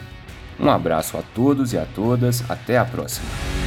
[0.61, 3.64] Um abraço a todos e a todas, até a próxima.